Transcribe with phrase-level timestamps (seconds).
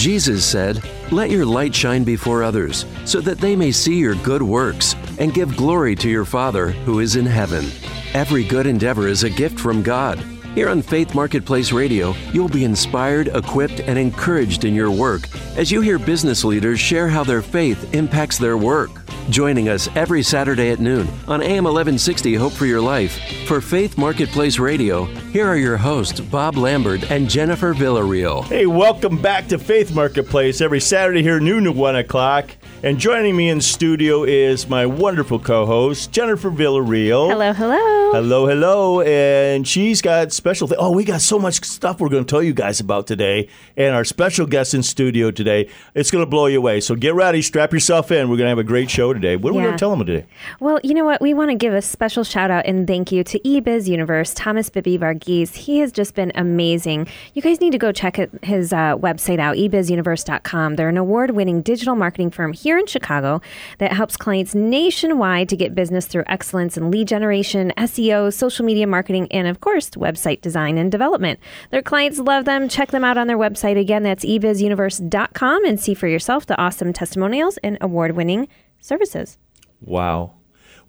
[0.00, 4.40] Jesus said, Let your light shine before others, so that they may see your good
[4.40, 7.66] works and give glory to your Father who is in heaven.
[8.14, 10.18] Every good endeavor is a gift from God.
[10.54, 15.70] Here on Faith Marketplace Radio, you'll be inspired, equipped, and encouraged in your work as
[15.70, 18.90] you hear business leaders share how their faith impacts their work.
[19.28, 23.16] Joining us every Saturday at noon on AM 1160 Hope for Your Life.
[23.46, 28.42] For Faith Marketplace Radio, here are your hosts, Bob Lambert and Jennifer Villarreal.
[28.46, 32.50] Hey, welcome back to Faith Marketplace every Saturday here, noon to 1 o'clock.
[32.82, 37.28] And joining me in studio is my wonderful co host, Jennifer Villarreal.
[37.28, 38.12] Hello, hello.
[38.12, 39.02] Hello, hello.
[39.02, 40.66] And she's got special.
[40.66, 43.50] Th- oh, we got so much stuff we're going to tell you guys about today.
[43.76, 46.80] And our special guest in studio today, it's going to blow you away.
[46.80, 48.30] So get ready, strap yourself in.
[48.30, 49.36] We're going to have a great show today.
[49.36, 50.26] What are we going to tell them today?
[50.58, 51.20] Well, you know what?
[51.20, 54.70] We want to give a special shout out and thank you to eBiz Universe, Thomas
[54.70, 55.54] Bibby Varghese.
[55.54, 57.08] He has just been amazing.
[57.34, 60.76] You guys need to go check his uh, website out, ebizuniverse.com.
[60.76, 63.40] They're an award winning digital marketing firm here in Chicago
[63.78, 68.86] that helps clients nationwide to get business through excellence in lead generation, SEO, social media
[68.86, 71.38] marketing, and of course, website design and development.
[71.70, 72.68] Their clients love them.
[72.68, 73.78] Check them out on their website.
[73.78, 78.48] Again, that's ebizuniverse.com and see for yourself the awesome testimonials and award winning
[78.80, 79.38] services.
[79.80, 80.39] Wow.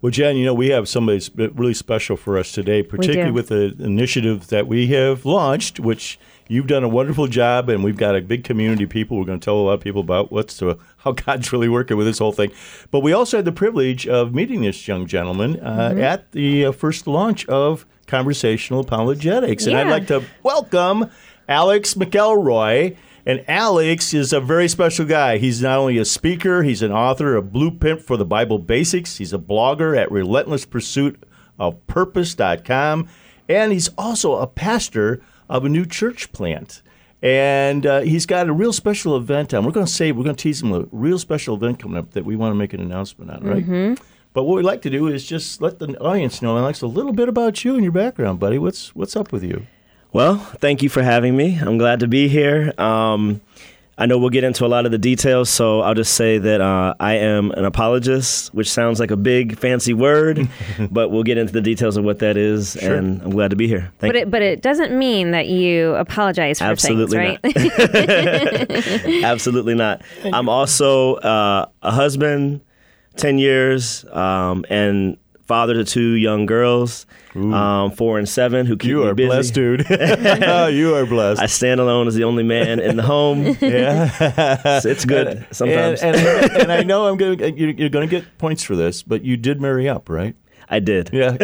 [0.02, 3.76] Well, Jen, you know, we have somebody really special for us today, particularly with the
[3.78, 8.20] initiative that we have launched, which you've done a wonderful job, and we've got a
[8.20, 9.16] big community of people.
[9.16, 10.60] We're going to tell a lot of people about what's
[10.98, 12.50] how God's really working with this whole thing.
[12.90, 16.00] But we also had the privilege of meeting this young gentleman uh, Mm-hmm.
[16.00, 19.66] at the uh, first launch of Conversational Apologetics.
[19.66, 21.10] And I'd like to welcome
[21.48, 22.96] Alex McElroy.
[23.24, 25.38] And Alex is a very special guy.
[25.38, 29.18] He's not only a speaker, he's an author of Blueprint for the Bible Basics.
[29.18, 31.22] He's a blogger at Relentless Pursuit
[31.58, 33.08] of Purpose.com.
[33.48, 36.82] And he's also a pastor of a new church plant.
[37.22, 39.64] And uh, he's got a real special event on.
[39.64, 42.10] We're going to say, we're going to tease him a real special event coming up
[42.14, 43.64] that we want to make an announcement on, right?
[44.32, 47.12] But what we'd like to do is just let the audience know, Alex, a little
[47.12, 48.58] bit about you and your background, buddy.
[48.58, 49.66] What's what's up with you?
[50.12, 51.58] Well, thank you for having me.
[51.58, 52.74] I'm glad to be here.
[52.78, 53.40] Um,
[53.96, 56.60] I know we'll get into a lot of the details, so I'll just say that
[56.60, 60.48] uh, I am an apologist, which sounds like a big fancy word,
[60.90, 63.68] but we'll get into the details of what that is, and I'm glad to be
[63.68, 63.92] here.
[64.00, 69.06] Thank But it, but it doesn't mean that you apologize for Absolutely things, right?
[69.06, 69.24] you.
[69.24, 70.02] Absolutely not.
[70.24, 72.60] I'm also uh, a husband,
[73.16, 78.90] 10 years, um, and father to two young girls, um, four and seven, who keep
[78.90, 79.26] You are busy.
[79.28, 79.86] blessed, dude.
[79.90, 81.40] oh, you are blessed.
[81.40, 83.44] I stand alone as the only man in the home.
[83.60, 84.10] yeah.
[84.76, 86.02] It's, it's good And, sometimes.
[86.02, 89.24] and, and I know I'm going you're, you're going to get points for this, but
[89.24, 90.34] you did marry up, right?
[90.72, 91.10] I did.
[91.12, 91.36] Yeah,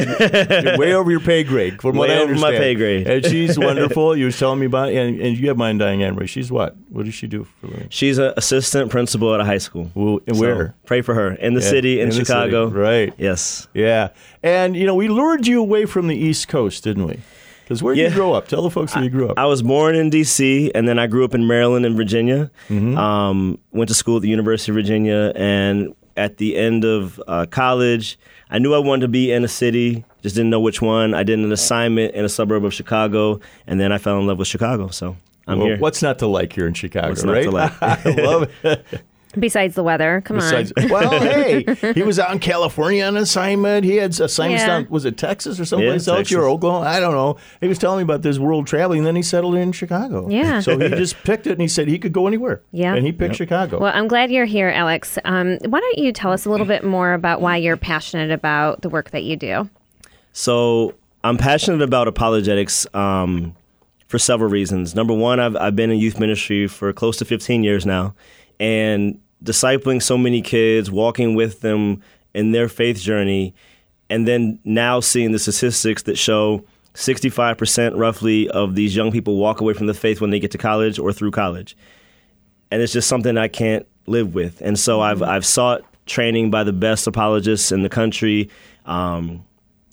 [0.63, 1.81] you're way over your pay grade.
[1.83, 3.07] From what I over my pay grade.
[3.07, 4.17] And she's wonderful.
[4.17, 6.27] You were telling me about, and, and you have mine, Diane Emery.
[6.27, 6.75] She's what?
[6.89, 7.89] What does she do for a living?
[7.91, 9.91] She's an assistant principal at a high school.
[9.95, 10.75] Well, and So, where?
[10.87, 12.25] pray for her in the Yeah, city in, the city.
[12.25, 12.69] Chicago.
[12.69, 13.13] right?
[13.19, 13.69] Yes.
[13.75, 14.09] Yeah,
[14.43, 17.19] and you know we lured you away from the East Coast, didn't we?
[17.65, 18.49] Because where did you grow up?
[18.49, 19.39] Tell the folks where you grew up.
[19.39, 20.73] I was born in D.C.
[20.75, 22.51] and then I grew up in Maryland and Virginia.
[22.71, 22.97] Mm-hmm.
[22.97, 27.47] Um, went to school at the University of Virginia, and at the end of uh,
[27.51, 28.19] college,
[28.51, 30.05] I knew I wanted to be in a city.
[30.23, 31.15] Just didn't know which one.
[31.15, 34.39] I did an assignment in a suburb of Chicago, and then I fell in love
[34.39, 34.89] with Chicago.
[34.89, 35.79] So I'm Well, here.
[35.79, 37.45] What's not to like here in Chicago, What's not right?
[37.45, 37.83] to like?
[37.83, 38.85] I love it.
[39.39, 40.89] Besides the weather, come Besides, on.
[40.91, 43.85] well, hey, he was out in California on assignment.
[43.85, 44.67] He had assignments Yeah.
[44.67, 44.87] down.
[44.89, 46.19] Was it Texas or someplace else?
[46.19, 46.37] Texas.
[46.37, 46.87] Or Oklahoma?
[46.87, 47.37] I don't know.
[47.61, 49.05] He was telling me about this world traveling.
[49.05, 50.29] Then he settled in Chicago.
[50.31, 50.61] Yeah.
[50.61, 52.63] So he just picked it, and he said he could go anywhere.
[52.73, 52.95] Yeah.
[52.95, 53.79] And he picked Chicago.
[53.81, 55.19] Well, I'm glad you're here, Alex.
[55.25, 58.81] Um, why don't you tell us a little bit more about why you're passionate about
[58.81, 59.69] the work that you do?
[60.33, 63.55] So I'm passionate about apologetics um,
[64.07, 64.95] for several reasons.
[64.95, 68.15] Number one, I've, I've been in youth ministry for close to 15 years now,
[68.61, 72.03] and discipling so many kids, walking with them
[72.35, 73.55] in their faith journey,
[74.11, 76.65] and then now seeing the statistics that show
[76.95, 80.59] 65% roughly of these young people walk away from the faith when they get to
[80.59, 81.77] college or through college.
[82.71, 84.61] And it's just something I can't live with.
[84.61, 88.51] And so I've, I've sought training by the best apologists in the country.
[88.87, 89.45] Um,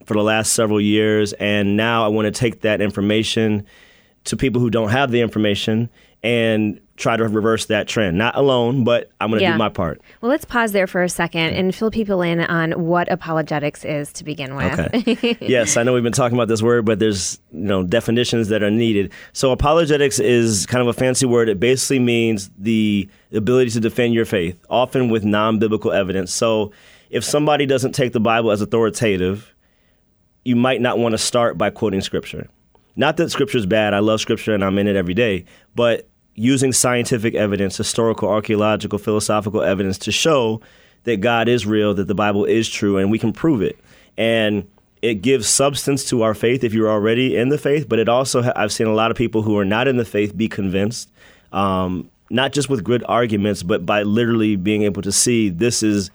[0.06, 3.66] for the last several years, and now I want to take that information
[4.26, 5.90] to people who don't have the information
[6.25, 8.18] and try to reverse that trend.
[8.18, 9.51] Not alone, but I'm going to Yeah.
[9.51, 10.01] do my part.
[10.22, 14.12] Well, let's pause there for a second and fill people in on what apologetics is
[14.13, 14.80] to begin with.
[14.80, 15.38] Okay.
[15.42, 18.63] yes, I know we've been talking about this word, but there's you know definitions that
[18.63, 19.12] are needed.
[19.33, 21.48] So apologetics is kind of a fancy word.
[21.48, 26.33] It basically means the ability to defend your faith, often with non-biblical evidence.
[26.33, 26.72] So
[27.12, 29.54] if somebody doesn't take the Bible as authoritative,
[30.44, 32.48] you might not want to start by quoting scripture.
[32.95, 33.94] Not that scripture is bad.
[33.94, 35.45] I love scripture and I'm in it every day.
[35.75, 40.62] But using scientific evidence, historical, archaeological, philosophical evidence to show
[41.06, 43.80] that God is real, that the Bible is true, and we can prove it.
[44.18, 44.68] And
[45.02, 48.52] it gives substance to our faith if you're already in the faith, but it also,
[48.56, 51.10] I've seen a lot of people who are not in the faith be convinced,
[51.52, 56.10] um, not just with good arguments, but by literally being able to see this is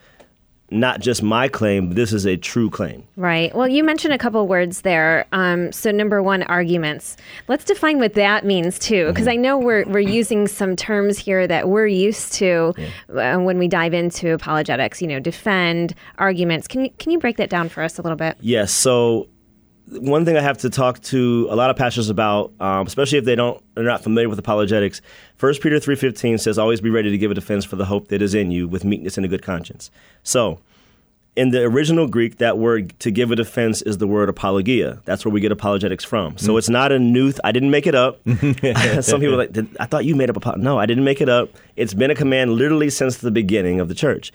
[0.70, 3.04] not just my claim, this is a true claim.
[3.16, 3.54] Right.
[3.54, 5.26] Well, you mentioned a couple words there.
[5.32, 7.16] Um, so, number one, arguments.
[7.48, 9.32] Let's define what that means too, because mm-hmm.
[9.32, 13.36] I know we're we're using some terms here that we're used to yeah.
[13.36, 15.02] uh, when we dive into apologetics.
[15.02, 16.68] You know, defend arguments.
[16.68, 18.36] Can you can you break that down for us a little bit?
[18.40, 18.72] Yes.
[18.72, 19.28] So.
[19.90, 23.24] One thing I have to talk to a lot of pastors about, um, especially if
[23.24, 25.00] they don't, they're not familiar with apologetics.
[25.36, 28.08] First Peter three fifteen says, "Always be ready to give a defense for the hope
[28.08, 29.90] that is in you, with meekness and a good conscience."
[30.22, 30.60] So,
[31.36, 35.00] in the original Greek, that word to give a defense is the word apologia.
[35.04, 36.36] That's where we get apologetics from.
[36.38, 36.58] So mm.
[36.58, 37.30] it's not a new.
[37.30, 38.20] Th- I didn't make it up.
[39.00, 40.58] Some people like, I thought you made up a.
[40.58, 41.50] No, I didn't make it up.
[41.76, 44.32] It's been a command literally since the beginning of the church.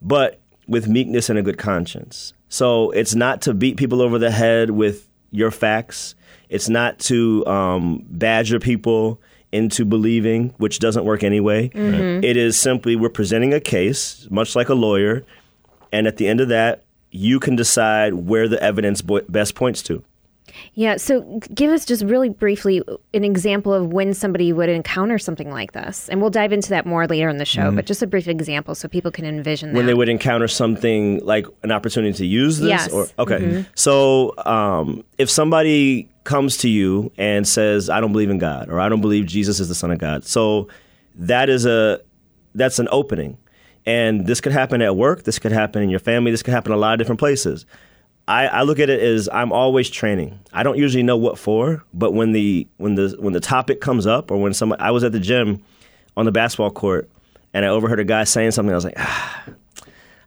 [0.00, 2.34] But with meekness and a good conscience.
[2.48, 6.14] So it's not to beat people over the head with your facts.
[6.48, 9.20] It's not to um, badger people
[9.52, 11.68] into believing, which doesn't work anyway.
[11.70, 12.24] Mm-hmm.
[12.24, 15.24] It is simply we're presenting a case, much like a lawyer
[15.92, 19.82] and at the end of that, you can decide where the evidence bo- best points
[19.84, 20.02] to.
[20.74, 22.82] Yeah, so give us just really briefly
[23.14, 26.08] an example of when somebody would encounter something like this.
[26.08, 27.76] And we'll dive into that more later in the show, mm-hmm.
[27.76, 29.76] but just a brief example so people can envision that.
[29.76, 32.68] When they would encounter something like an opportunity to use this?
[32.68, 32.92] Yes.
[32.92, 33.38] Or, okay.
[33.38, 33.62] Mm-hmm.
[33.74, 38.80] So um, if somebody comes to you and says, I don't believe in God, or
[38.80, 40.24] I don't believe Jesus is the Son of God.
[40.24, 40.68] So
[41.14, 42.00] that is a
[42.54, 43.38] that's an opening.
[43.86, 46.72] And this could happen at work, this could happen in your family, this could happen
[46.72, 47.64] a lot of different places.
[48.28, 50.38] I, I, look at it as I'm always training.
[50.52, 54.06] I don't usually know what for, but when the when the when the topic comes
[54.06, 55.62] up or when somebody I was at the gym
[56.16, 57.08] on the basketball court
[57.54, 59.44] and I overheard a guy saying something, I was like, ah,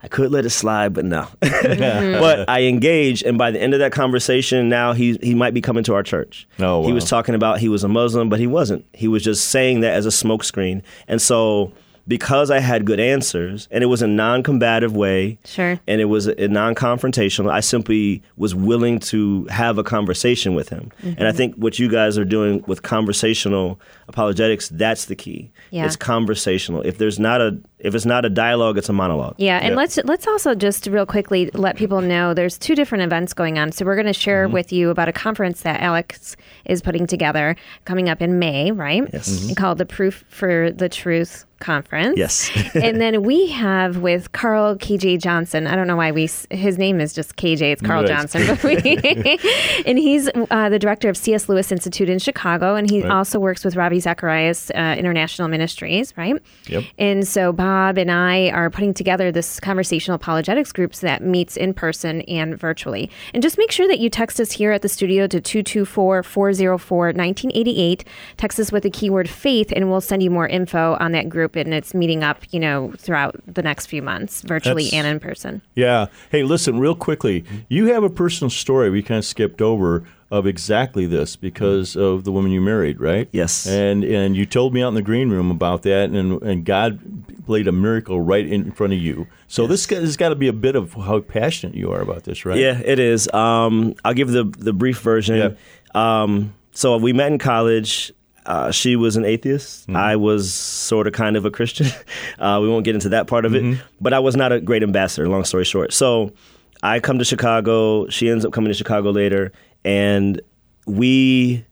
[0.02, 1.28] I could let it slide, but no.
[1.72, 2.20] Mm-hmm.
[2.20, 5.62] but I engaged, and by the end of that conversation, now he he might be
[5.62, 6.48] coming to our church.
[6.60, 6.88] Oh, wow.
[6.88, 8.84] He was talking about he was a Muslim, but he wasn't.
[8.94, 11.72] He was just saying that as a smokescreen, and so
[12.08, 15.38] because I had good answers and it was a non combative way.
[15.46, 15.80] Sure.
[15.88, 17.52] And it was a non confrontational.
[17.52, 20.92] I simply was willing to have a conversation with him.
[21.02, 21.20] Mm-hmm.
[21.20, 25.52] And I think what you guys are doing with conversational apologetics, that's the key.
[25.72, 25.86] Yeah.
[25.86, 26.82] It's conversational.
[26.82, 29.36] If there's not a if it's not a dialogue, it's a monologue.
[29.38, 33.34] Yeah, and let's let's also just real quickly let people know there's two different events
[33.34, 33.72] going on.
[33.72, 34.54] So we're going to share mm-hmm.
[34.54, 36.36] with you about a conference that Alex
[36.66, 37.56] is putting together
[37.86, 39.04] coming up in May, right?
[39.12, 39.30] Yes.
[39.30, 39.54] Mm-hmm.
[39.56, 42.18] Called the Proof for the Truth conference.
[42.18, 42.50] Yes.
[42.76, 45.68] and then we have with Carl KJ Johnson.
[45.68, 47.62] I don't know why we his name is just KJ.
[47.62, 48.08] It's Carl right.
[48.08, 48.78] Johnson, but we,
[49.86, 51.48] and he's uh, the director of C.S.
[51.48, 53.12] Lewis Institute in Chicago, and he right.
[53.12, 56.36] also works with Ravi Zacharias uh, International Ministries, right?
[56.68, 56.84] Yep.
[56.98, 61.74] And so Bob and I are putting together this conversational apologetics groups that meets in
[61.74, 63.10] person and virtually.
[63.34, 68.04] And just make sure that you text us here at the studio to 224-404-1988.
[68.38, 71.42] Text us with the keyword faith, and we'll send you more info on that group
[71.42, 75.08] group and it's meeting up, you know, throughout the next few months, virtually That's, and
[75.08, 75.62] in person.
[75.76, 76.08] Yeah.
[76.30, 80.48] Hey, listen, real quickly, you have a personal story we kind of skipped over of
[80.48, 83.28] exactly this because of the woman you married, right?
[83.34, 83.68] Yes.
[83.68, 87.00] And and you told me out in the green room about that, and and God
[87.46, 89.28] played a miracle right in front of you.
[89.48, 89.70] So yes.
[89.70, 92.58] this has got to be a bit of how passionate you are about this, right?
[92.58, 93.32] Yeah, it is.
[93.34, 95.36] Um, I'll give the the brief version.
[95.36, 96.24] Yeah.
[96.24, 98.14] Um, so we met in college.
[98.46, 99.84] Uh, she was an atheist.
[99.84, 99.98] Mm-hmm.
[99.98, 101.88] I was sort of kind of a Christian.
[102.40, 103.80] Uh, we won't get into that part of it, mm-hmm.
[104.00, 105.94] but I was not a great ambassador, long story short.
[105.94, 106.34] So
[106.82, 108.08] I come to Chicago.
[108.08, 109.52] She ends up coming to Chicago later.
[109.84, 110.42] And
[110.86, 111.66] we,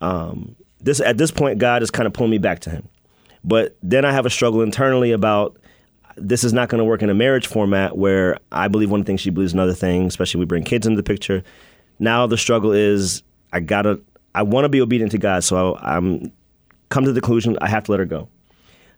[0.00, 2.88] um, this at this point, God is kind of pulling me back to Him.
[3.42, 5.56] But then I have a struggle internally about
[6.16, 9.16] this is not going to work in a marriage format where I believe one thing,
[9.16, 11.42] she believes another thing, especially we bring kids into the picture.
[11.98, 14.00] Now the struggle is I gotta
[14.34, 16.32] I want to be obedient to God, so I'm
[16.88, 18.28] come to the conclusion I have to let her go.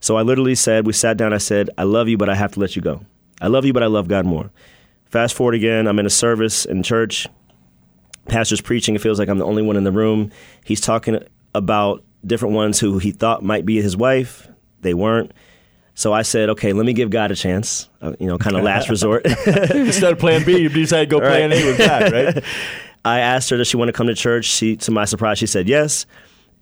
[0.00, 1.32] So I literally said, we sat down.
[1.32, 3.04] I said, I love you, but I have to let you go.
[3.40, 4.50] I love you, but I love God more.
[5.06, 7.26] Fast forward again, I'm in a service in church.
[8.28, 8.94] Pastor's preaching.
[8.94, 10.30] It feels like I'm the only one in the room.
[10.64, 11.18] He's talking
[11.54, 14.48] about different ones who he thought might be his wife.
[14.82, 15.32] They weren't.
[15.94, 17.88] So I said, okay, let me give God a chance.
[18.02, 19.24] Uh, you know, kind of last resort.
[19.46, 21.62] Instead of Plan B, you decided to go Plan right.
[21.62, 22.44] A with God, right?
[23.04, 24.44] I asked her, does she want to come to church?
[24.44, 26.04] She, to my surprise, she said yes.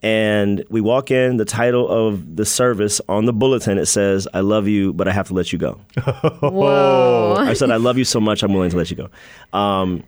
[0.02, 1.38] And we walk in.
[1.38, 5.12] The title of the service on the bulletin it says, "I love you, but I
[5.12, 5.80] have to let you go."
[6.42, 7.36] Whoa!
[7.38, 10.04] I said, "I love you so much, I'm willing to let you go." Um,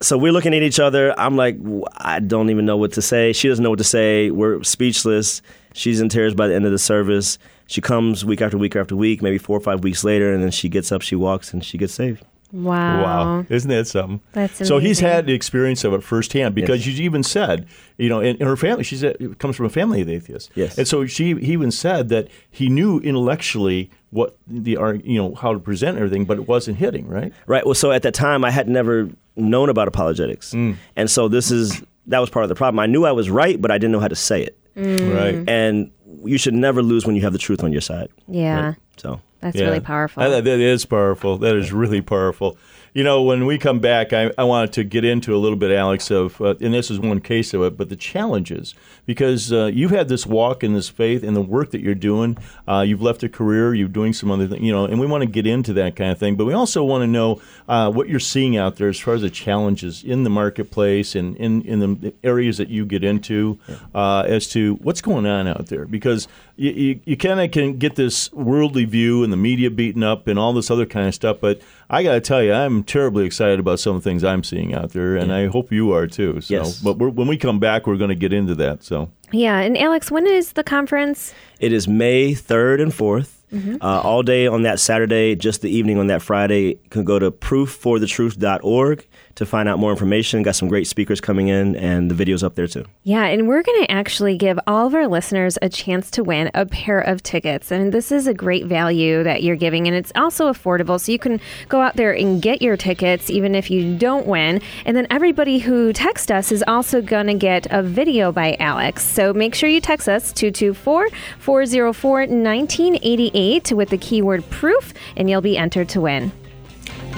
[0.00, 1.18] so we're looking at each other.
[1.18, 1.56] I'm like,
[1.96, 3.32] I don't even know what to say.
[3.32, 4.30] She doesn't know what to say.
[4.30, 5.42] We're speechless.
[5.74, 7.38] She's in tears by the end of the service.
[7.66, 10.50] She comes week after week after week, maybe four or five weeks later, and then
[10.50, 12.24] she gets up, she walks, and she gets saved.
[12.50, 13.02] Wow.
[13.02, 14.22] Wow, isn't that something?
[14.32, 16.96] That's so he's had the experience of it firsthand because Yes.
[16.98, 17.66] you even said,
[17.98, 20.48] you know, in, in her family, she said comes from a family of atheists.
[20.54, 20.78] Yes.
[20.78, 25.34] and so she he even said that he knew intellectually what the ar- you know
[25.34, 27.34] how to present everything, but it wasn't hitting right.
[27.46, 27.66] Right.
[27.66, 30.76] Well, so at that time, I had never known about apologetics, mm.
[30.96, 32.78] and so this is that was part of the problem.
[32.80, 34.58] I knew I was right, but I didn't know how to say it.
[34.76, 35.14] Mm.
[35.14, 35.48] Right.
[35.48, 35.90] And
[36.24, 38.08] you should never lose when you have the truth on your side.
[38.28, 38.74] Yeah.
[38.96, 39.66] So That's Yeah.
[39.66, 40.22] really powerful.
[40.22, 41.38] I- that is powerful.
[41.38, 42.56] That is really powerful.
[42.98, 45.70] You know, when we come back, I, I wanted to get into a little bit,
[45.70, 48.74] Alex, of, uh, and this is one case of it, but the challenges,
[49.06, 52.36] because uh, you've had this walk in this faith and the work that you're doing.
[52.66, 55.22] Uh, you've left a career, you're doing some other thing, you know, and we want
[55.22, 56.34] to get into that kind of thing.
[56.34, 59.22] But we also want to know uh, what you're seeing out there as far as
[59.22, 63.60] the challenges in the marketplace and in, in the areas that you get into
[63.94, 65.84] uh, as to what's going on out there.
[65.84, 66.26] Because
[66.58, 70.26] you, you, you kind of can get this worldly view and the media beaten up
[70.26, 71.38] and all this other kind of stuff.
[71.40, 74.42] But I got to tell you, I'm terribly excited about some of the things I'm
[74.44, 76.40] seeing out there, and I hope you are too.
[76.40, 76.80] So, Yes.
[76.80, 78.82] but we're, when we come back, we're going to get into that.
[78.82, 79.58] So, yeah.
[79.60, 81.32] And Alex, when is the conference?
[81.60, 83.34] it is May third and 4th
[83.80, 86.64] Uh, all day on that Saturday, just the evening on that Friday.
[86.68, 89.06] You can go to proofforthetruth.org
[89.38, 90.42] to find out more information.
[90.42, 92.84] Got some great speakers coming in, and the video's up there too.
[93.04, 96.50] Yeah, and we're going to actually give all of our listeners a chance to win
[96.54, 97.70] a pair of tickets.
[97.70, 101.00] And this is a great value that you're giving, and it's also affordable.
[101.00, 104.60] So you can go out there and get your tickets, even if you don't win.
[104.84, 109.06] And then everybody who texts us is also going to get a video by Alex.
[109.06, 115.40] So make sure you text us 224 404 1988 with the keyword proof, and you'll
[115.40, 116.32] be entered to win.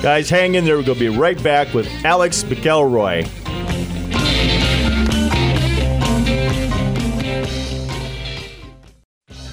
[0.03, 0.77] Guys, hang in there.
[0.77, 3.29] We're going to be right back with Alex McElroy.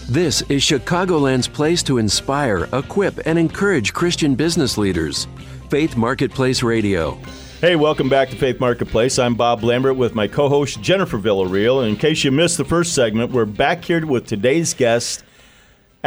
[0.09, 5.27] This is Chicagoland's place to inspire, equip, and encourage Christian business leaders.
[5.69, 7.19] Faith Marketplace Radio.
[7.59, 9.19] Hey, welcome back to Faith Marketplace.
[9.19, 11.81] I'm Bob Lambert with my co-host Jennifer Villarreal.
[11.81, 15.25] And in case you missed the first segment, we're back here with today's guest,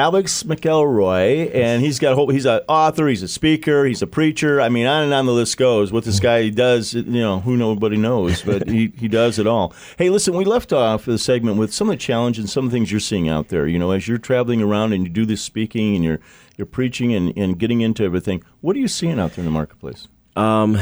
[0.01, 4.07] Alex McElroy, and he's got a whole, he's an author, he's a speaker, he's a
[4.07, 4.59] preacher.
[4.59, 5.93] I mean, on and on the list goes.
[5.93, 9.75] What this guy does, you know, who nobody knows, but he, he does it all.
[9.99, 12.71] Hey, listen, we left off the segment with some of the challenge and some of
[12.71, 13.67] the things you're seeing out there.
[13.67, 16.21] You know, as you're traveling around and you do this speaking and you're
[16.57, 18.43] you're preaching and, and getting into everything.
[18.63, 20.09] What are you seeing out there in the marketplace?
[20.35, 20.79] Um,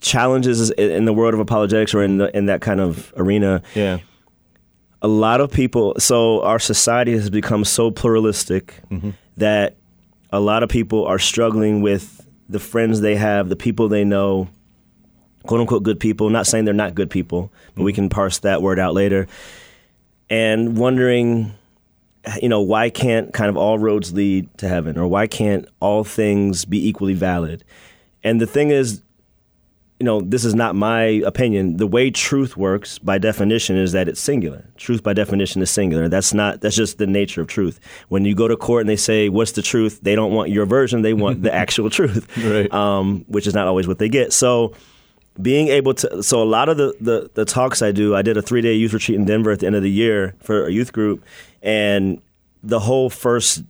[0.00, 3.62] challenges in the world of apologetics or in the, in that kind of arena.
[3.76, 3.98] Yeah.
[5.06, 9.10] A lot of people so our society has become so pluralistic mm-hmm.
[9.36, 9.76] that
[10.32, 14.48] a lot of people are struggling with the friends they have the people they know
[15.46, 16.28] quote unquote good people.
[16.28, 18.02] Not saying they're not good people but we mm-hmm.
[18.02, 19.28] can parse that word out later.
[20.28, 21.52] And wondering
[22.42, 26.02] you know why can't kind of all roads lead to heaven or why can't all
[26.02, 27.62] things be equally valid?
[28.24, 29.02] And the thing is
[29.98, 31.78] you know, this is not my opinion.
[31.78, 34.68] The way truth works by definition is that it's singular.
[34.76, 36.08] Truth by definition is singular.
[36.08, 37.80] That's not that's just the nature of truth.
[38.08, 40.66] When you go to court and they say, "What's the truth?" They don't want your
[40.66, 42.26] version, they want the actual truth.
[42.36, 42.70] Right.
[42.72, 44.34] Um, which is not always what they get.
[44.34, 44.74] So
[45.40, 48.36] being able to so a lot of the, the the talks I do, I did
[48.36, 50.92] a 3-day youth retreat in Denver at the end of the year for a youth
[50.92, 51.24] group
[51.62, 52.20] and
[52.62, 53.62] the whole first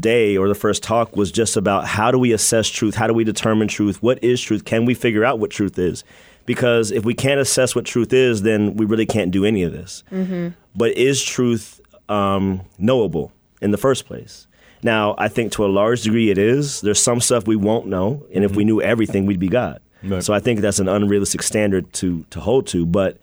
[0.00, 2.94] day or the first talk was just about how do we assess truth?
[2.94, 4.02] How do we determine truth?
[4.02, 4.64] What is truth?
[4.64, 6.04] Can we figure out what truth is?
[6.44, 9.72] Because if we can't assess what truth is, then we really can't do any of
[9.72, 10.02] this.
[10.10, 10.48] Mm-hmm.
[10.74, 14.46] But is truth um, knowable in the first place?
[14.82, 16.80] Now, I think to a large degree it is.
[16.80, 18.66] There's some stuff we won't know, and if we mm-hmm.
[18.66, 19.80] knew everything, we'd be God.
[20.02, 20.22] Right.
[20.22, 22.84] So I think that's an unrealistic standard to to hold to.
[22.84, 23.18] But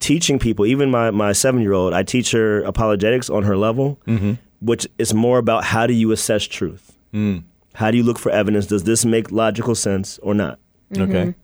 [0.00, 3.98] teaching people, even my, my seven year old, I teach her apologetics on her level,
[4.06, 4.34] mm-hmm.
[4.64, 6.96] Which is more about how do you assess truth?
[7.12, 7.38] Hmm.
[7.74, 8.66] How do you look for evidence?
[8.66, 10.58] Does this make logical sense or not?
[10.92, 11.02] Mm-hmm.
[11.02, 11.24] Okay.
[11.24, 11.40] Mm-hmm.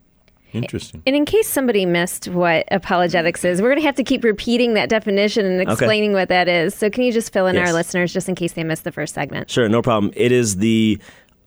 [0.53, 1.03] Interesting.
[1.07, 4.75] And in case somebody missed what apologetics is, we're going to have to keep repeating
[4.75, 6.75] that definition and explaining what that is.
[6.75, 9.15] So, can you just fill in our listeners just in case they missed the first
[9.15, 9.49] segment?
[9.49, 10.13] Sure, no problem.
[10.17, 10.99] It is the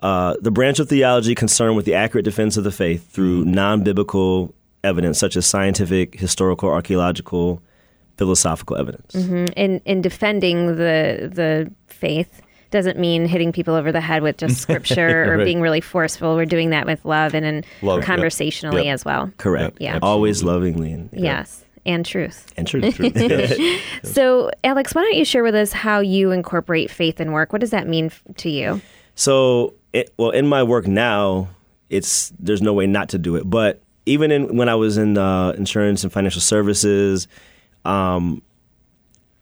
[0.01, 4.53] uh, the branch of theology concerned with the accurate defense of the faith through non-biblical
[4.83, 7.61] evidence, such as scientific, historical, archaeological,
[8.23, 9.13] philosophical evidence.
[9.15, 14.59] In in defending the the faith doesn't mean hitting people over the head with just
[14.65, 16.35] scripture or being really forceful.
[16.35, 18.93] We're doing that with love and, and Love, conversationally Yep.
[18.93, 19.31] as well.
[19.37, 19.77] Correct.
[19.79, 19.99] Yeah.
[20.01, 22.51] Always lovingly and Yes, and truth.
[22.57, 22.99] and truth.
[24.03, 27.51] So, Alex, why don't you share with us how you incorporate faith in work?
[27.53, 28.81] What does that mean f- to you?
[29.15, 31.49] So, it, well, in my work now,
[31.89, 33.47] it's there's no way not to do it.
[33.47, 37.27] But even in when I was in uh, insurance and financial services,
[37.85, 38.41] um,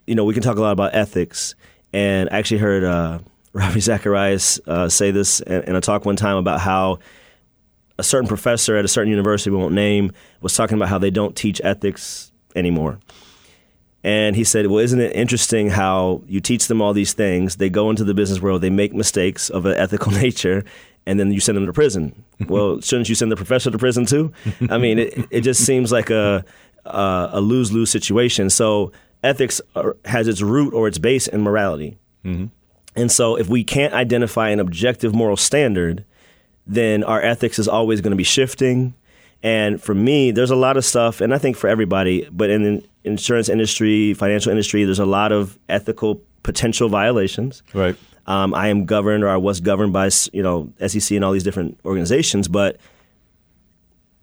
[0.07, 1.55] you know, we can talk a lot about ethics.
[1.93, 3.19] And I actually heard uh,
[3.53, 6.99] Ravi Zacharias uh, say this in, in a talk one time about how
[7.97, 11.11] a certain professor at a certain university we won't name was talking about how they
[11.11, 12.99] don't teach ethics anymore.
[14.03, 17.57] And he said, Well, isn't it interesting how you teach them all these things?
[17.57, 20.63] They go into the business world, they make mistakes of an ethical nature,
[21.05, 22.23] and then you send them to prison.
[22.47, 24.33] well, shouldn't you send the professor to prison too?
[24.69, 26.43] I mean, it, it just seems like a,
[26.85, 28.49] a, a lose lose situation.
[28.49, 28.91] So,
[29.23, 31.97] ethics are, has its root or its base in morality.
[32.25, 32.45] Mm-hmm.
[32.95, 36.05] And so, if we can't identify an objective moral standard,
[36.67, 38.93] then our ethics is always going to be shifting.
[39.43, 42.61] And for me, there's a lot of stuff, and I think for everybody, but in
[42.61, 47.63] the insurance industry, financial industry, there's a lot of ethical potential violations.
[47.73, 47.95] Right.
[48.27, 51.43] Um, I am governed, or I was governed by, you know, SEC and all these
[51.43, 52.77] different organizations, but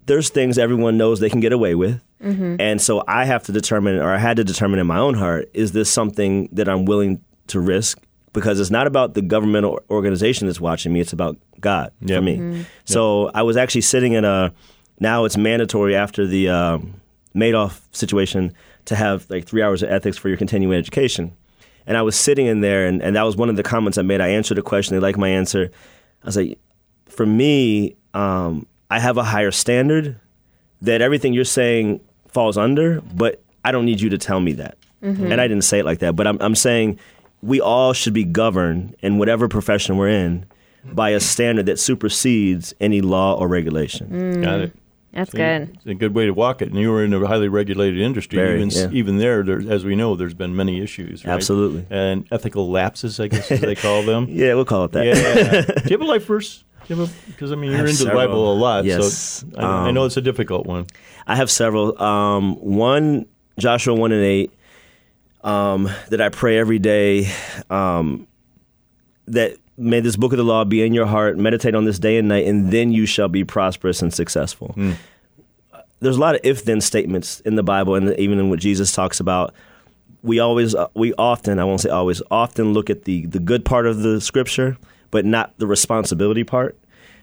[0.09, 2.01] there's things everyone knows they can get away with.
[2.21, 2.57] Mm-hmm.
[2.59, 5.49] And so I have to determine, or I had to determine in my own heart,
[5.53, 8.01] is this something that I'm willing to risk?
[8.33, 12.17] Because it's not about the governmental organization that's watching me, it's about God Yep.
[12.17, 12.37] for me.
[12.37, 12.61] Mm-hmm.
[12.85, 14.53] So I was actually sitting in a,
[14.99, 17.01] now it's mandatory after the um,
[17.33, 18.53] Madoff situation
[18.85, 21.31] to have like three hours of ethics for your continuing education.
[21.87, 24.03] And I was sitting in there, and, and that was one of the comments I
[24.03, 24.21] made.
[24.21, 25.71] I answered a question, they liked my answer.
[26.23, 26.59] I was like,
[27.07, 30.19] for me, um, I have a higher standard
[30.81, 34.77] that everything you're saying falls under, but I don't need you to tell me that.
[35.03, 35.31] Mm-hmm.
[35.31, 36.99] And I didn't say it like that, but I'm, I'm saying
[37.41, 40.45] we all should be governed in whatever profession we're in
[40.85, 44.09] by a standard that supersedes any law or regulation.
[44.09, 44.43] Mm.
[44.43, 44.75] Got it.
[45.13, 45.71] That's So good.
[45.75, 46.69] It's a good way to walk it.
[46.69, 48.37] And you were in a highly regulated industry.
[48.37, 48.89] Very, even, yeah.
[48.91, 51.25] even there, there, as we know, there's been many issues.
[51.25, 51.33] Right?
[51.33, 51.85] Absolutely.
[51.89, 54.27] And ethical lapses, I guess they call them.
[54.29, 55.05] Yeah, we'll call it that.
[55.05, 55.61] Yeah.
[55.83, 56.63] Do you have a life verse?
[57.27, 58.27] Because I mean, you're have into the several.
[58.27, 59.43] Bible a lot, Yes.
[59.47, 60.85] so I, I know Um, it's a difficult one.
[61.27, 62.01] I have several.
[62.01, 63.25] Um, one,
[63.59, 64.51] Joshua 1 and 8,
[65.43, 67.31] um, that I pray every day.
[67.69, 68.27] Um,
[69.27, 72.17] that may this book of the law be in your heart, meditate on this day
[72.17, 74.75] and night, and then you shall be prosperous and successful.
[76.01, 78.91] There's a lot of if then statements in the Bible, and even in what Jesus
[78.91, 79.53] talks about.
[80.21, 83.63] We always, uh, we often, I won't say always, often look at the, the good
[83.63, 84.75] part of the scripture,
[85.11, 86.77] but not the responsibility part.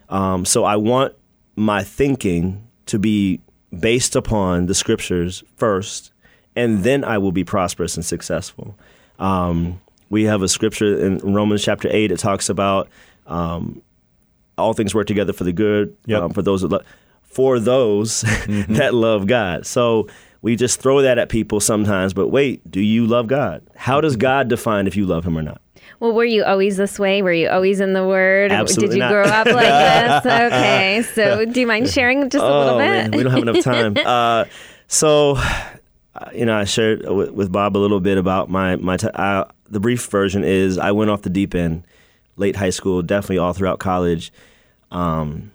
[0.08, 1.14] Um, so I want
[1.56, 3.40] my thinking to be
[3.78, 6.12] based upon the scriptures first,
[6.54, 8.78] and then I will be prosperous and successful.
[9.18, 12.88] Um, we have a scripture in Romans chapter 8 it talks about
[13.26, 13.82] um,
[14.56, 16.22] all things work together for the good Yep.
[16.22, 16.84] um, for those that love
[17.22, 18.20] for those
[18.68, 19.66] that love God.
[19.66, 20.08] So
[20.42, 23.62] we just throw that at people sometimes, but wait, do you love God?
[23.74, 25.60] How does God define if you love him or not?
[26.00, 27.22] Well, were you always this way?
[27.22, 28.52] Were you always in the Word?
[28.52, 29.10] Absolutely Did you not.
[29.10, 30.32] grow up like this?
[30.32, 31.02] Okay.
[31.14, 32.88] So, do you mind sharing just a little oh bit?
[32.88, 33.96] man, we don't have enough time.
[34.04, 34.44] uh,
[34.88, 35.38] so,
[36.34, 38.96] you know, I shared with, with Bob a little bit about my my.
[38.98, 41.82] T- I, the brief version is I went off the deep end,
[42.36, 44.32] late high school, definitely all throughout college.
[44.90, 45.50] Um,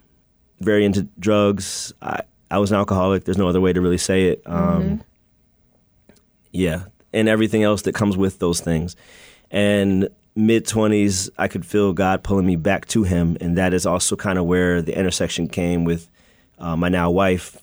[0.60, 1.94] very into drugs.
[2.02, 3.24] I I was an alcoholic.
[3.26, 4.42] There's no other way to really say it.
[4.46, 5.04] Um,
[6.52, 8.96] Yeah, and everything else that comes with those things.
[9.50, 13.38] And mid 20s, I could feel God pulling me back to Him.
[13.42, 16.08] And that is also kind of where the intersection came with
[16.60, 17.58] uh, my now wife.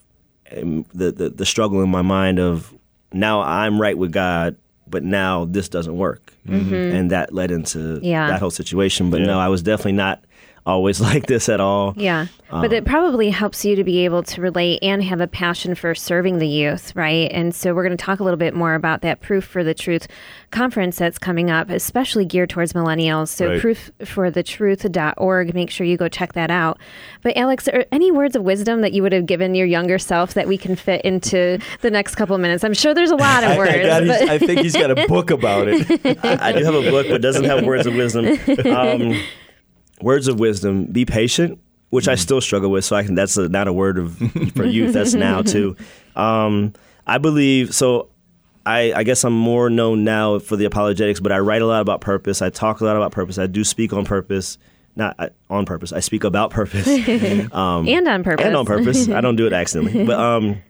[0.51, 2.75] And the, the, the struggle in my mind of
[3.13, 6.33] now I'm right with God, but now this doesn't work.
[6.47, 8.29] And that led into Yeah.
[8.29, 9.11] that whole situation.
[9.11, 9.27] But Yeah.
[9.27, 10.25] no, I was definitely not
[10.67, 11.95] always like this at all.
[11.97, 12.27] Yeah.
[12.51, 15.95] But it probably helps you to be able to relate and have a passion for
[15.95, 17.31] serving the youth, right?
[17.31, 19.75] And so we're going to talk a little bit more about that Proof for the
[19.75, 20.09] Truth
[20.51, 23.29] conference that's coming up, especially geared towards millennials.
[23.29, 23.61] So Right.
[23.61, 26.79] proofforthetruth.org, make sure you go check that out.
[27.23, 30.33] But Alex, are any words of wisdom that you would have given your younger self
[30.35, 32.65] that we can fit into the next couple of minutes?
[32.65, 33.71] I'm sure there's a lot of I, words.
[33.89, 35.83] I, but- I think he's got a book about it.
[36.25, 38.27] I do have a book, but doesn't have words of wisdom.
[38.75, 39.21] Um,
[40.01, 41.59] words of wisdom: be patient,
[41.91, 42.85] which I still struggle with.
[42.85, 43.15] So I can.
[43.15, 44.17] That's a, not a word of
[44.55, 44.93] for youth.
[44.93, 45.77] That's now too.
[46.17, 46.73] Um,
[47.07, 48.11] I believe so.
[48.67, 51.81] I, I guess I'm more known now for the apologetics, but I write a lot
[51.81, 52.43] about purpose.
[52.43, 53.39] I talk a lot about purpose.
[53.39, 54.59] I do speak on purpose,
[54.95, 55.91] not uh, on purpose.
[55.91, 56.87] I speak about purpose
[57.53, 58.45] um, and on purpose.
[58.45, 59.09] and on purpose.
[59.09, 60.05] I don't do it accidentally.
[60.07, 60.61] But um,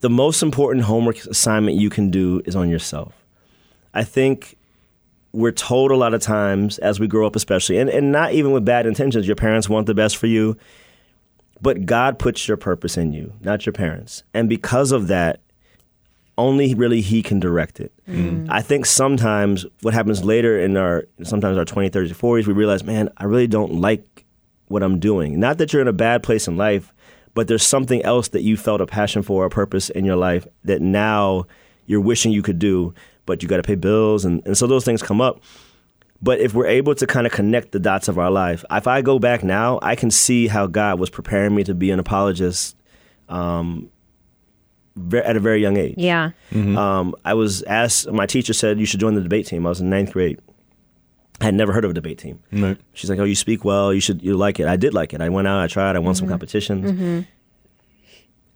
[0.00, 3.14] the most important homework assignment you can do is on yourself.
[3.94, 4.58] I think
[5.34, 8.52] we're told a lot of times as we grow up, especially, and, and not even
[8.52, 10.56] with bad intentions, your parents want the best for you,
[11.60, 14.22] but God puts your purpose in you, not your parents.
[14.32, 15.40] And because of that,
[16.38, 17.92] only really He can direct it.
[18.08, 18.46] Mm-hmm.
[18.48, 22.84] I think sometimes what happens later in our, sometimes our 20s, 30s, 40s, we realize,
[22.84, 24.24] man, I really don't like
[24.68, 25.40] what I'm doing.
[25.40, 26.92] Not that you're in a bad place in life,
[27.34, 30.46] but there's something else that you felt a passion for, a purpose in your life
[30.62, 31.46] that now
[31.86, 32.94] you're wishing you could do,
[33.26, 35.40] but you got to pay bills, and, and so those things come up.
[36.22, 39.02] But if we're able to kind of connect the dots of our life, if I
[39.02, 42.76] go back now, I can see how God was preparing me to be an apologist
[43.28, 43.90] um,
[45.12, 45.96] at a very young age.
[45.98, 46.30] Yeah.
[46.54, 49.66] Um, I was asked, my teacher said, you should join the debate team.
[49.66, 50.40] I was in ninth grade.
[51.40, 52.38] I had never heard of a debate team.
[52.52, 52.78] Right.
[52.94, 53.92] She's like, oh, you speak well.
[53.92, 54.66] You should, you like it.
[54.66, 55.20] I did like it.
[55.20, 56.18] I went out, I tried, I won Mm-hmm.
[56.20, 57.26] some competitions.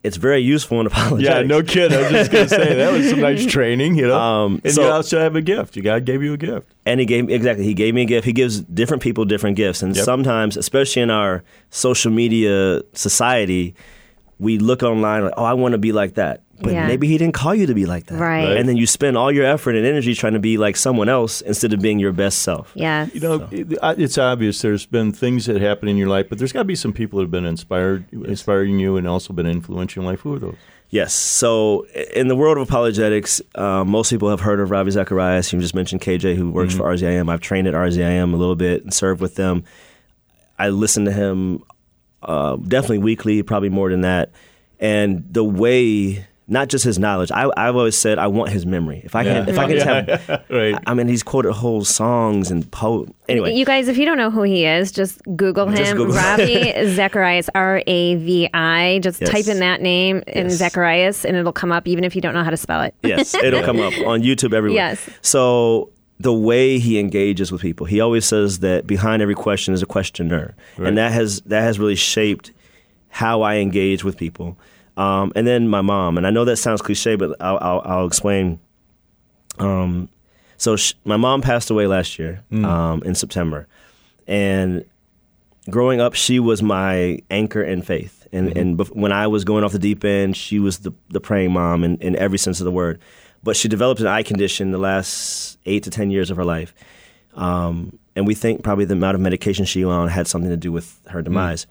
[0.08, 1.36] It's very useful in apologetics.
[1.36, 1.92] Yeah, no kid.
[1.92, 4.18] I was just gonna say that was some nice training, you know.
[4.18, 5.76] Um, and so- you also have a gift.
[5.76, 6.66] You God gave you a gift.
[6.84, 7.64] And he gave exactly.
[7.64, 8.24] He gave me a gift.
[8.26, 10.04] He gives different people different gifts, and Yep.
[10.04, 13.74] sometimes, especially in our social media society,
[14.38, 16.86] we look online like, "Oh, I want to be like that," but Yeah.
[16.86, 18.18] maybe he didn't call you to be like that.
[18.18, 18.44] Right.
[18.44, 18.56] Right.
[18.56, 21.40] And then you spend all your effort and energy trying to be like someone else
[21.40, 22.72] instead of being your best self.
[22.74, 23.06] Yeah.
[23.12, 26.38] You know, it- uh, it's obvious there's been things that happen in your life, but
[26.38, 29.46] there's got to be some people that have been inspired, inspiring you, and also been
[29.46, 30.20] influential in life.
[30.20, 30.56] Who are those?
[30.90, 31.12] Yes.
[31.12, 35.52] So in the world of apologetics, uh, most people have heard of Ravi Zacharias.
[35.52, 37.28] You just mentioned KJ, who works for RZIM.
[37.30, 39.64] I've trained at RZIM a little bit and served with them.
[40.58, 41.62] I listen to him
[42.22, 44.30] uh, definitely weekly, probably more than that.
[44.80, 49.02] And the way, not just his knowledge, I, I've always said I want his memory.
[49.04, 49.50] If I can, Yeah.
[49.52, 50.74] if I can just have, Right.
[50.86, 53.06] I mean, he's quoted whole songs and po.
[53.28, 55.76] Anyway, You guys, if you don't know who he is, just Google him.
[55.76, 56.14] Just Google.
[56.14, 58.98] Ravi Zacharias, R A V I.
[59.02, 59.30] Just Yes.
[59.30, 60.54] type in that name in Yes.
[60.56, 62.94] Zacharias, and it'll come up, even if you don't know how to spell it.
[63.02, 64.76] yes, it'll come up on YouTube everywhere.
[64.90, 65.10] Yes.
[65.20, 69.82] So the way he engages with people, he always says that behind every question is
[69.82, 70.88] a questioner, Right.
[70.88, 72.52] and that has that has really shaped
[73.10, 74.56] how I engage with people.
[74.98, 78.06] Um, and then my mom, and I know that sounds cliche, but I'll, I'll, I'll
[78.06, 78.58] explain.
[79.60, 80.08] Um,
[80.56, 83.68] so sh- my mom passed away last year um, in September,
[84.26, 84.84] and
[85.70, 88.26] growing up, she was my anchor in faith.
[88.32, 91.20] And and bef- when I was going off the deep end, she was the the
[91.20, 92.98] praying mom in, in every sense of the word.
[93.44, 96.74] But she developed an eye condition the last eight to ten years of her life,
[97.34, 100.72] um, and we think probably the amount of medication she on had something to do
[100.72, 101.68] with her demise.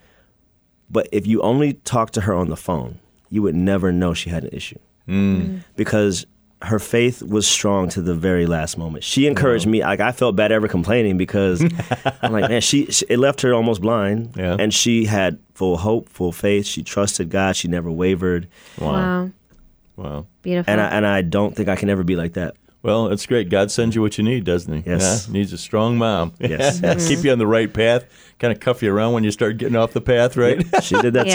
[0.90, 4.30] But if you only talk to her on the phone, you would never know she
[4.30, 5.64] had an issue mm.
[5.76, 6.26] because
[6.64, 9.04] her faith was strong to the very last moment.
[9.04, 9.82] She encouraged me.
[9.84, 11.62] Like I felt bad ever complaining because
[12.22, 14.56] I'm like, man, she, she it left her almost blind, Yeah.
[14.58, 16.66] and she had full hope, full faith.
[16.66, 17.56] She trusted God.
[17.56, 18.48] She never wavered,
[18.80, 19.30] Wow.
[19.96, 20.28] Wow.
[20.42, 20.72] Beautiful.
[20.72, 22.56] and I and I don't think I can ever be like that.
[22.88, 23.50] Well, it's great.
[23.50, 24.82] God sends you what you need, doesn't He?
[24.90, 25.28] Yes.
[25.28, 25.34] Yeah?
[25.34, 26.32] Needs a strong mom.
[26.40, 27.06] Yes, yes.
[27.06, 28.06] Keep you on the right path.
[28.40, 30.64] Kind of cuff you around when you start getting off the path, right?
[30.82, 31.26] She did that.
[31.26, 31.32] too.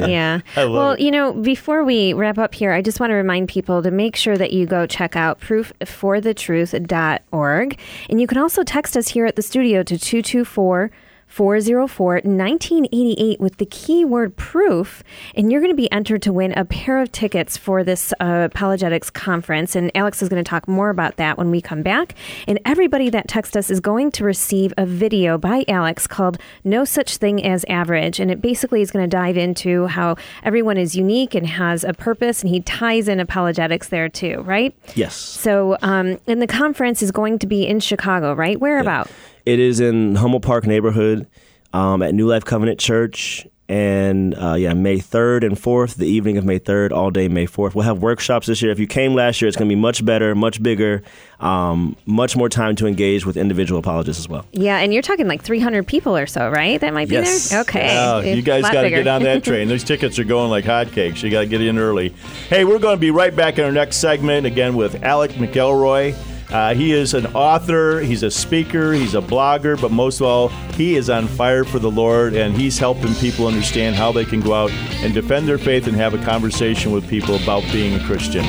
[0.00, 0.06] Yeah.
[0.16, 0.42] Yeah.
[0.56, 1.00] Well, it.
[1.00, 4.14] you know, before we wrap up here, I just want to remind people to make
[4.14, 7.80] sure that you go check out proofforthetruth.org.
[8.08, 10.92] And you can also text us here at the studio to 224
[11.26, 15.02] 404 1988 with the keyword proof.
[15.34, 18.48] And you're going to be entered to win a pair of tickets for this uh,
[18.52, 19.76] apologetics conference.
[19.76, 22.14] And Alex is going to talk more about that when we come back.
[22.46, 26.84] And everybody that texts us is going to receive a video by Alex called No
[26.84, 28.20] Such Thing as Average.
[28.20, 31.92] And it basically is going to dive into how everyone is unique and has a
[31.92, 32.42] purpose.
[32.42, 34.74] And he ties in apologetics there too, right?
[34.94, 38.58] Yes, So, um, and the conference is going to be in Chicago, right?
[38.58, 39.10] Where about?
[39.46, 41.28] It is in Humboldt Park neighborhood
[41.72, 43.46] um, at New Life Covenant Church.
[43.68, 47.46] And uh, yeah, May 3rd and 4th, the evening of May 3rd, all day May
[47.46, 47.74] 4th.
[47.74, 48.70] We'll have workshops this year.
[48.70, 51.02] If you came last year, it's going to be much better, much bigger,
[51.40, 54.46] um, much more time to engage with individual apologists as well.
[54.52, 56.80] Yeah, and you're talking like 300 people or so, right?
[56.80, 57.48] That might be Yes.
[57.50, 57.62] there.
[57.62, 59.66] Okay, Oh, you guys got to get on that train.
[59.68, 61.24] Those tickets are going like hotcakes.
[61.24, 62.10] You got to get in early.
[62.48, 66.14] Hey, we're going to be right back in our next segment again with Alec McElroy.
[66.50, 70.48] Uh, he is an author, he's a speaker, he's a blogger, but most of all,
[70.74, 74.40] he is on fire for the Lord and he's helping people understand how they can
[74.40, 74.70] go out
[75.02, 78.44] and defend their faith and have a conversation with people about being a Christian.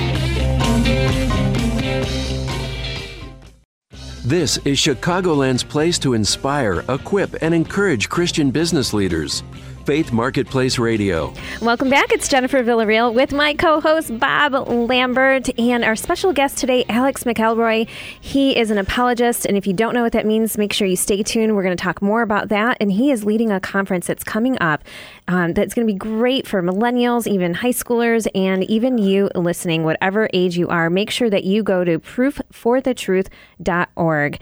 [4.24, 9.42] This is Chicagoland's place to inspire, equip, and encourage Christian business leaders.
[9.88, 11.34] Faith Marketplace Radio.
[11.62, 12.12] Welcome back.
[12.12, 17.88] It's Jennifer Villarreal with my co-host Bob Lambert and our special guest today, Alex McElroy.
[18.20, 20.98] He is an apologist, and if you don't know what that means, make sure you
[20.98, 21.56] stay tuned.
[21.56, 22.76] We're going to talk more about that.
[22.82, 24.84] And he is leading a conference that's coming up
[25.30, 29.86] um, that's going to be great for millennials, even high schoolers, and even you listening,
[29.86, 30.90] whatever age you are.
[30.90, 34.40] Make sure that you go to proofforthetruth.org.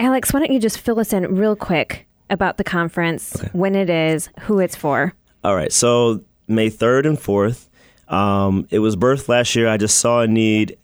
[0.00, 3.90] Alex, why don't you just fill us in real quick about the conference, when it
[3.90, 5.14] is, who it's for?
[5.44, 5.72] All right.
[5.72, 7.68] So May third and fourth.
[8.08, 9.68] Um, it was birthed last year.
[9.68, 10.76] I just saw a need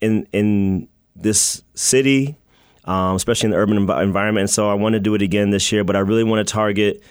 [0.00, 2.36] in in this city,
[2.84, 4.42] um, especially in the urban env- environment.
[4.44, 5.84] And so I want to do it again this year.
[5.84, 7.02] But I really want to target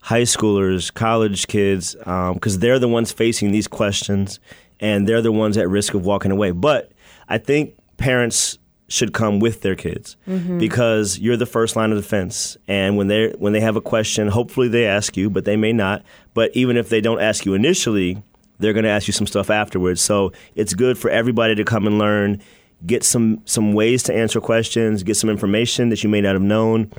[0.00, 4.40] high schoolers, college kids, because they're the ones facing these questions
[4.80, 6.52] and they're the ones at risk of walking away.
[6.52, 6.92] But
[7.28, 8.58] I think parents
[8.90, 10.16] should come with their kids
[10.58, 12.56] because you're the first line of defense.
[12.68, 15.72] And when they when they have a question, hopefully they ask you, but they may
[15.72, 16.02] not.
[16.34, 18.22] But even if they don't ask you initially,
[18.58, 20.00] they're going to ask you some stuff afterwards.
[20.02, 22.42] So it's good for everybody to come and learn,
[22.84, 26.42] get some some ways to answer questions, get some information that you may not have
[26.42, 26.90] known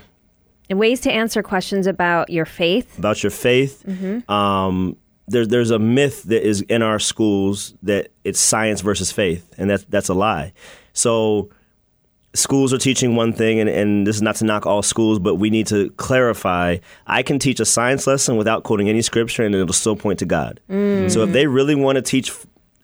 [0.70, 2.98] And ways to answer questions about your faith.
[2.98, 3.84] about your faith.
[4.30, 4.96] Um,
[5.28, 9.70] there, there's a myth that is in our schools that it's science versus faith, and
[9.70, 10.54] that's that's a lie.
[10.94, 11.50] So
[12.34, 15.36] schools are teaching one thing, and, and this is not to knock all schools, but
[15.36, 16.78] we need to clarify.
[17.08, 20.26] I can teach a science lesson without quoting any scripture, and it'll still point to
[20.26, 20.60] God.
[20.70, 21.12] Mm.
[21.12, 22.32] So if they really want to teach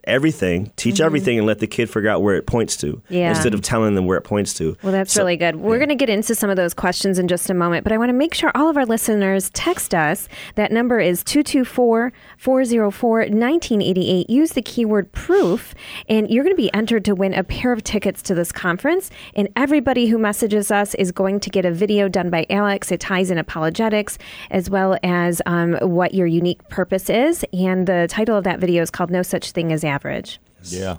[0.08, 3.30] everything, teach everything, and let the kid figure out where it points to, Yeah.
[3.30, 4.76] instead of telling them where it points to.
[4.82, 5.58] Well, that's So- really good.
[5.58, 7.98] We're going to get into some of those questions in just a moment, but I
[7.98, 10.28] want to make sure all of our listeners text us.
[10.56, 14.30] That number is 224 404 1988.
[14.30, 15.76] Use the keyword proof,
[16.08, 19.10] and you're going to be entered to win a pair of tickets to this conference.
[19.36, 22.92] And everybody who messages us is going to get a video done by Alex.
[22.92, 24.18] It ties in apologetics
[24.52, 27.44] as well as um, what your unique purpose is.
[27.54, 30.40] And the title of that video is called No Such Thing as Average.
[30.62, 30.98] Yeah.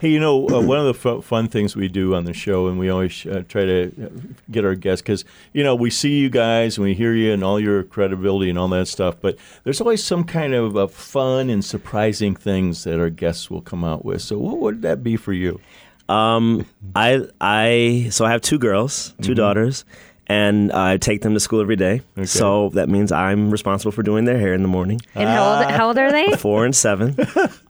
[0.00, 2.68] Hey, you know, uh, one of the fu- fun things we do on the show,
[2.68, 4.08] and we always uh, try to uh,
[4.48, 7.42] get our guests, because, you know, we see you guys and we hear you and
[7.42, 11.50] all your credibility and all that stuff, but there's always some kind of uh, fun
[11.50, 14.22] and surprising things that our guests will come out with.
[14.22, 15.60] So, what would that be for you?
[16.08, 19.84] Um, I I so I have two girls, 2 daughters,
[20.28, 22.02] and I take them to school every day.
[22.24, 25.00] So that means I'm responsible for doing their hair in the morning.
[25.14, 26.32] And how old, how old are they?
[26.36, 27.16] Four and seven.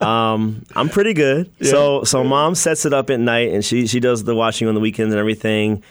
[0.01, 1.51] Um, I'm pretty good.
[1.69, 4.75] So so mom sets it up at night, and she she does the washing on
[4.75, 5.83] the weekends and everything.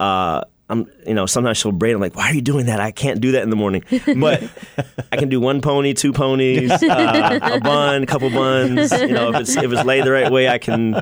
[0.00, 1.94] Uh, I'm you know sometimes she'll braid.
[1.94, 2.80] I'm like, why are you doing that?
[2.80, 3.84] I can't do that in the morning.
[4.18, 4.42] But
[5.12, 8.90] I can do one pony, two ponies, uh, a bun, a couple buns.
[8.90, 11.00] You know, if it's if it's laid the right way, I can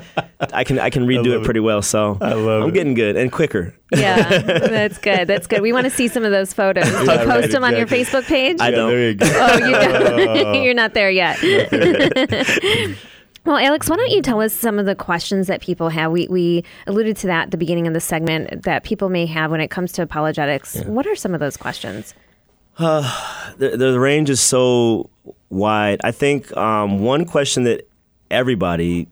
[0.52, 1.80] I can I can redo love it pretty well.
[1.80, 2.74] So love I'm it.
[2.74, 3.74] getting good and quicker.
[3.90, 5.28] Yeah, that's good.
[5.28, 5.62] That's good.
[5.62, 6.84] We want to see some of those photos.
[6.84, 7.86] Do you Yeah, post right, them on your.
[7.86, 8.58] Facebook page?
[8.60, 8.90] I don't.
[8.90, 9.26] there you go.
[9.32, 9.72] oh, you
[10.42, 10.62] don't.
[10.62, 11.38] You're not there yet.
[13.44, 16.12] Well, Alex, why don't you tell us some of the questions that people have?
[16.12, 19.50] We we alluded to that at the beginning of the segment that people may have
[19.50, 20.76] when it comes to apologetics.
[20.84, 22.14] What are some of those questions?
[22.78, 25.10] the, the range is so
[25.50, 26.00] wide.
[26.02, 27.88] I think um, one question that
[28.30, 29.08] everybody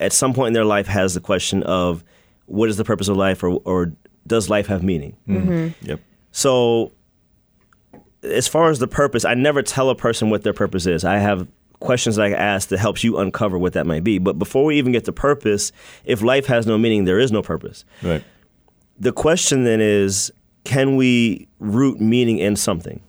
[0.00, 2.02] at some point in their life has the question of
[2.46, 3.92] what is the purpose of life or, or
[4.26, 5.16] does life have meaning?
[5.82, 6.00] Yep.
[6.32, 6.92] So,
[8.22, 11.04] as far as the purpose, I never tell a person what their purpose is.
[11.04, 11.46] I have
[11.80, 14.18] questions that I ask that helps you uncover what that might be.
[14.18, 15.72] But before we even get to purpose,
[16.04, 17.84] if life has no meaning, there is no purpose.
[18.02, 18.24] Right.
[18.98, 20.32] the question then is
[20.64, 23.00] can we root meaning in something?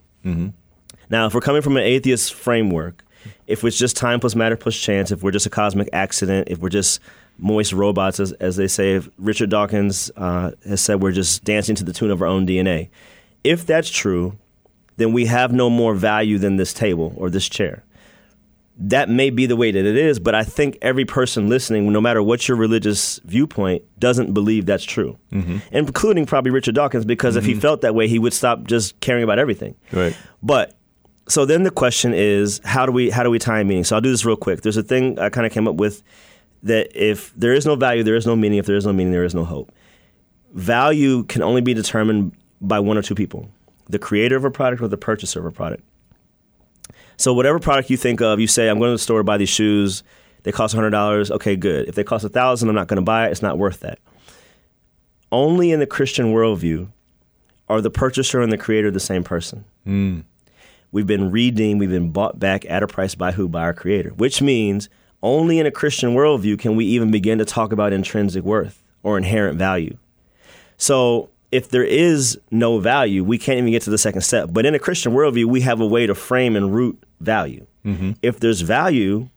[1.08, 3.04] Now if we're coming from an atheist framework
[3.46, 6.58] if it's just time plus matter plus chance if we're just a cosmic accident if
[6.58, 7.00] we're just
[7.38, 11.74] moist robots as, as they say if richard dawkins uh, has said we're just dancing
[11.76, 12.88] to the tune of our own dna
[13.44, 14.36] if that's true
[14.96, 17.84] then we have no more value than this table or this chair
[18.78, 22.00] that may be the way that it is, but I think every person listening, no
[22.00, 25.58] matter what your religious viewpoint, doesn't believe that's true, mm-hmm.
[25.72, 27.60] including probably Richard Dawkins, because if he mm-hmm.
[27.60, 29.74] felt that way, he would stop just caring about everything.
[29.92, 30.14] Right.
[30.42, 30.76] But
[31.26, 33.84] so then the question is, how do we how do we tie meaning?
[33.84, 34.60] So I'll do this real quick.
[34.60, 36.02] There's a thing I kind of came up with
[36.62, 38.58] that if there is no value, there is no meaning.
[38.58, 39.72] If there is no meaning, there is no hope.
[40.52, 43.48] Value can only be determined by one or two people:
[43.88, 45.82] the creator of a product or the purchaser of a product.
[47.16, 49.38] So whatever product you think of, you say, I'm going to the store to buy
[49.38, 50.02] these shoes.
[50.42, 51.30] They cost $100.
[51.30, 51.88] Okay, good.
[51.88, 53.32] If they cost 1000 I'm not going to buy it.
[53.32, 53.98] It's not worth that.
[55.32, 56.88] Only in the Christian worldview
[57.68, 59.64] are the purchaser and the creator the same person.
[59.84, 60.20] Hmm.
[60.92, 63.48] We've been redeemed, we've been bought back at a price by who?
[63.48, 64.88] By our creator, which means
[65.22, 69.18] only in a Christian worldview can we even begin to talk about intrinsic worth or
[69.18, 69.96] inherent value.
[70.76, 74.50] So if there is no value, we can't even get to the second step.
[74.52, 77.66] But in a Christian worldview, we have a way to frame and root value.
[77.84, 78.12] Mm-hmm.
[78.22, 79.28] If there's value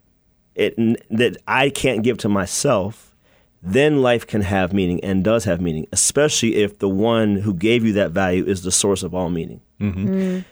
[0.55, 0.75] it,
[1.09, 3.15] that I can't give to myself,
[3.61, 7.85] then life can have meaning and does have meaning, especially if the one who gave
[7.85, 9.61] you that value is the source of all meaning.
[9.79, 10.07] Mm-hmm.
[10.07, 10.45] Mm.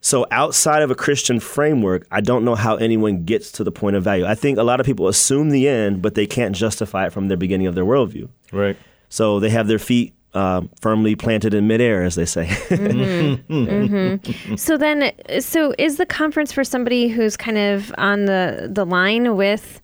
[0.00, 3.96] So outside of a Christian framework, I don't know how anyone gets to the point
[3.96, 4.26] of value.
[4.26, 7.28] I think a lot of people assume the end, but they can't justify it from
[7.28, 8.28] the beginning of their worldview.
[8.52, 8.76] Right.
[9.08, 12.48] So they have their feet uh, firmly planted in midair, as they say.
[14.56, 19.36] So then, so is the conference for somebody who's kind of on the the line
[19.36, 19.80] with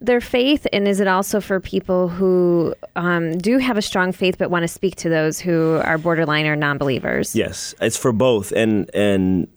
[0.00, 4.36] their faith, and is it also for people who um, do have a strong faith
[4.38, 7.36] but want to speak to those who are borderline or non-believers?
[7.36, 9.48] yes, it's for both, and and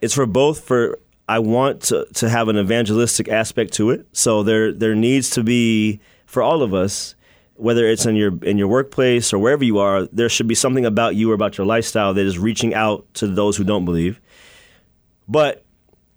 [0.00, 0.98] it's for both for
[1.28, 4.06] I want to, to have an evangelistic aspect to it.
[4.12, 7.14] So there there needs to be for all of us,
[7.60, 10.84] whether it's in your in your workplace or wherever you are, there should be something
[10.84, 14.20] about you or about your lifestyle that is reaching out to those who don't believe.
[15.28, 15.64] But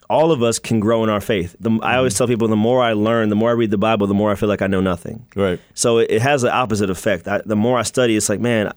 [0.10, 1.56] all of us can grow in our faith.
[1.60, 2.18] The, I always mm-hmm.
[2.20, 4.36] tell people the more I learn, the more I read the Bible, the more I
[4.36, 5.26] feel like I know nothing.
[5.36, 5.60] Right.
[5.74, 7.28] So it, it has the opposite effect.
[7.28, 8.74] I, the more I study, it's like, man,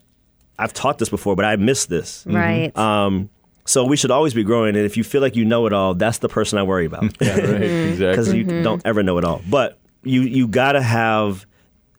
[0.59, 2.25] I've taught this before, but I missed this.
[2.25, 2.37] Mm-hmm.
[2.37, 2.77] Right.
[2.77, 3.29] Um,
[3.65, 4.77] so we should always be growing.
[4.77, 7.03] And if you feel like you know it all, that's the person I worry about
[7.21, 7.41] Yeah, right.
[7.99, 8.39] because Exactly.
[8.39, 8.89] you don't mm-hmm.
[8.89, 9.43] ever know it all.
[9.49, 11.47] But you you gotta have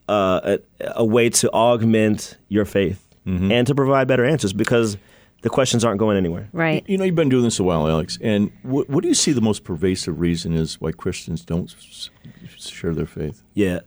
[0.08, 4.96] uh, a, a way to augment your faith and to provide better answers because
[5.41, 6.48] the questions aren't going anywhere.
[6.54, 6.82] right.
[6.88, 8.17] You know, you've been doing this a while, Alex.
[8.22, 12.10] And what, what do you see the most pervasive reason is why Christians don't s-
[12.58, 13.43] share their faith?
[13.54, 13.82] Yeah.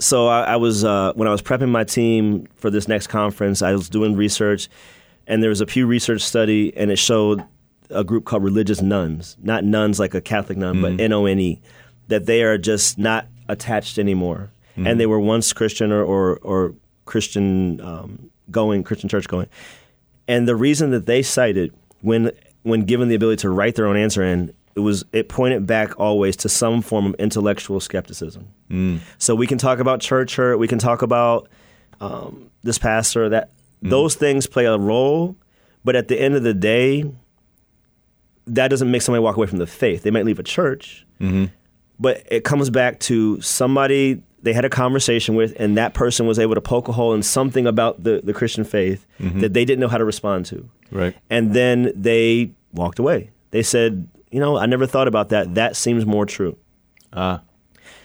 [0.00, 3.60] So I, I was uh, when I was prepping my team for this next conference,
[3.62, 4.68] I was doing research,
[5.26, 7.42] and there was a Pew Research study, and it showed
[7.90, 11.38] a group called religious nones, not nuns like a Catholic nun, but N O N
[11.40, 11.60] E,
[12.08, 14.50] that they are just not attached anymore,
[14.86, 19.48] and they were once Christian or or, or Christian um, going, Christian church going,
[20.26, 22.30] and the reason that they cited when
[22.62, 25.98] when given the ability to write their own answer in it was it pointed back
[25.98, 28.48] always to some form of intellectual skepticism.
[29.18, 31.48] So we can talk about church hurt, we can talk about
[32.00, 33.50] um, this pastor that
[33.82, 35.36] those things play a role,
[35.84, 37.04] but at the end of the day,
[38.46, 40.02] that doesn't make somebody walk away from the faith.
[40.02, 41.06] They might leave a church,
[41.98, 46.38] but it comes back to somebody they had a conversation with, and that person was
[46.38, 49.80] able to poke a hole in something about the, the Christian faith that they didn't
[49.80, 50.68] know how to respond to.
[50.90, 51.16] Right.
[51.28, 53.30] And then they walked away.
[53.50, 55.54] They said, you know, I never thought about that.
[55.54, 56.56] That seems more true.
[57.12, 57.40] Ah,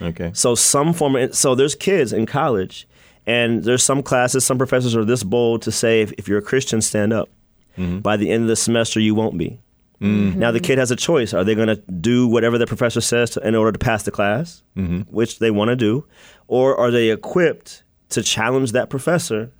[0.01, 0.31] okay.
[0.33, 2.87] So some form of, so there's kids in college
[3.25, 6.41] and there's some classes, some professors are this bold to say if, if you're a
[6.43, 7.29] Christian, stand up.
[7.75, 9.59] By the end of the semester, you won't be.
[10.03, 10.37] Mm-hmm.
[10.37, 11.33] Now the kid has a choice.
[11.33, 14.11] Are they going to do whatever the professor says to, in order to pass the
[14.11, 15.01] class, mm-hmm.
[15.03, 16.05] which they want to do,
[16.47, 19.51] or are they equipped to challenge that professor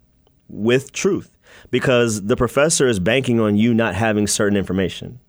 [0.49, 1.37] with truth?
[1.71, 5.21] Because the professor is banking on you not having certain information.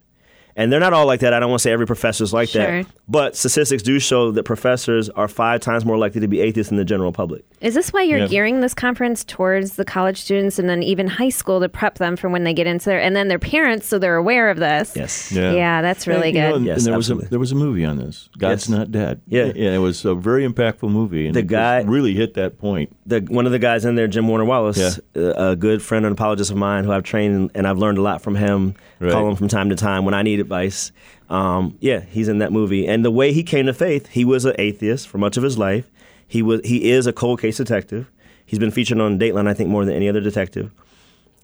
[0.57, 1.35] And they're not all like that.
[1.35, 2.83] I don't want to say every professor's like Sure.
[2.83, 2.87] that.
[3.09, 6.79] But statistics do show that professors are five times more likely to be atheists than
[6.79, 7.45] the general public.
[7.61, 8.27] Is this why you're Yeah.
[8.29, 12.17] gearing this conference towards the college students and then even high school to prep them
[12.17, 14.93] for when they get into there and then their parents so they're aware of this?
[14.95, 15.33] Yes.
[15.33, 16.57] Yeah, that's really And, you know, good.
[16.59, 17.29] and Yes, there was a, absolutely.
[17.31, 18.29] there was a movie on this.
[18.39, 18.79] God's Yes.
[18.79, 19.21] not dead.
[19.27, 19.53] Yeah.
[19.57, 19.73] yeah.
[19.73, 22.95] It was a very impactful movie, and The it guy- really hit that point.
[23.07, 26.07] the one of the guys in there, Jim Warner Wallace, a uh, a good friend
[26.07, 28.75] and apologist of mine who I've trained and I've learned a lot from him.
[29.01, 29.11] Right.
[29.13, 30.93] Call him from time to time when I need advice.
[31.29, 34.45] Um, yeah, he's in that movie, and the way he came to faith, he was
[34.45, 35.91] an atheist for much of his life.
[36.29, 38.11] He was he is a cold case detective.
[38.47, 40.71] He's been featured on Dateline, I think, more than any other detective.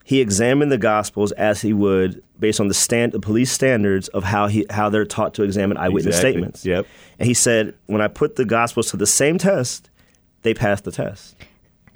[0.04, 4.24] He examined the Gospels as he would based on the stand the police standards of
[4.24, 6.32] how he how they're taught to examine eyewitness Exactly.
[6.32, 6.64] statements.
[6.66, 6.86] Yep.
[7.18, 9.88] And he said, when I put the Gospels to the same test,
[10.42, 11.36] they passed the test.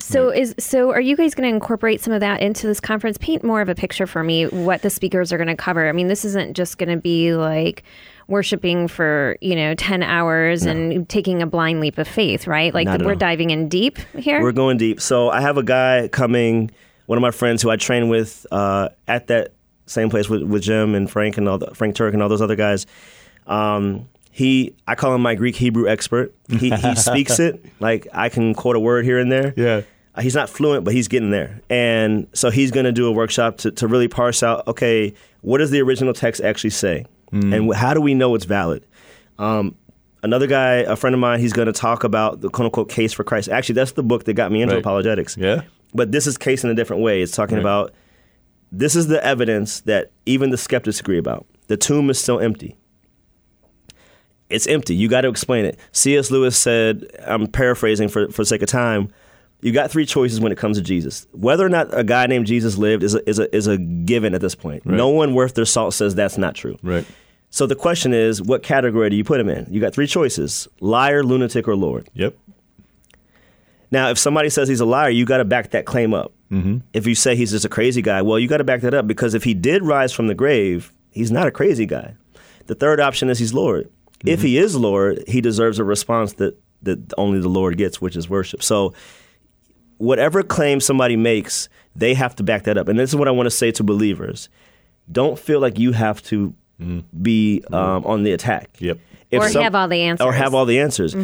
[0.05, 3.17] So is so are you guys going to incorporate some of that into this conference?
[3.19, 5.89] Paint more of a picture for me what the speakers are going to cover.
[5.89, 7.85] I mean, this isn't just going to be like
[8.29, 12.73] worshiping for, you know, 10 hours and taking a blind leap of faith, right?
[12.73, 13.19] Like Not at we're all.
[13.19, 14.43] diving in deep here.
[14.43, 15.01] We're going deep.
[15.01, 16.71] So I have a guy coming,
[17.07, 19.53] one of my friends who I train with uh, at that
[19.87, 22.43] same place with, with Jim and Frank and all the, Frank Turek and all those
[22.43, 22.87] other guys.
[23.47, 26.35] Um, he, I call him my Greek Hebrew expert.
[26.49, 29.55] He, he speaks it like I can quote a word here and there.
[29.57, 29.83] Yeah.
[30.21, 31.61] He's not fluent, but he's getting there.
[31.69, 35.59] And so he's going to do a workshop to, to really parse out okay, what
[35.59, 37.07] does the original text actually say?
[37.33, 38.87] And how do we know it's valid?
[39.41, 39.75] Um,
[40.23, 43.13] another guy, a friend of mine, he's going to talk about the quote unquote case
[43.13, 43.49] for Christ.
[43.49, 44.81] Actually, that's the book that got me into Right.
[44.81, 45.37] apologetics.
[45.37, 45.63] Yeah.
[45.93, 47.23] But this is case in a different way.
[47.23, 47.63] It's talking Right.
[47.63, 47.93] about
[48.71, 51.45] this is the evidence that even the skeptics agree about.
[51.67, 52.77] The tomb is still empty.
[54.51, 54.95] It's empty.
[54.95, 55.79] You got to explain it.
[55.93, 56.31] C.S.
[56.31, 59.09] Lewis said, I'm paraphrasing for, for the sake of time,
[59.61, 61.27] you got three choices when it comes to Jesus.
[61.33, 64.35] Whether or not a guy named Jesus lived is a, is a, is a given
[64.35, 64.85] at this point.
[64.85, 66.79] No one worth their salt says that's not true.
[66.83, 67.07] Right.
[67.51, 69.67] So the question is, what category do you put him in?
[69.71, 72.11] You got three choices liar, lunatic, or Lord.
[72.15, 72.37] Yep.
[73.91, 76.33] Now, if somebody says he's a liar, you got to back that claim up.
[76.51, 76.79] Mm-hmm.
[76.93, 79.07] If you say he's just a crazy guy, well, you got to back that up
[79.07, 82.17] because if he did rise from the grave, he's not a crazy guy.
[82.67, 83.89] The third option is he's Lord.
[84.25, 88.17] If he is Lord, he deserves a response that, that only the Lord gets, which
[88.17, 88.63] is worship.
[88.63, 88.95] So,
[89.99, 92.89] whatever claim somebody makes, they have to back that up.
[92.89, 94.49] And this is what I want to say to believers
[95.13, 96.55] don't feel like you have to
[97.23, 98.71] be um, on the attack.
[98.79, 98.99] Yep.
[99.31, 100.25] If Or have all the answers.
[100.25, 101.15] Or have all the answers.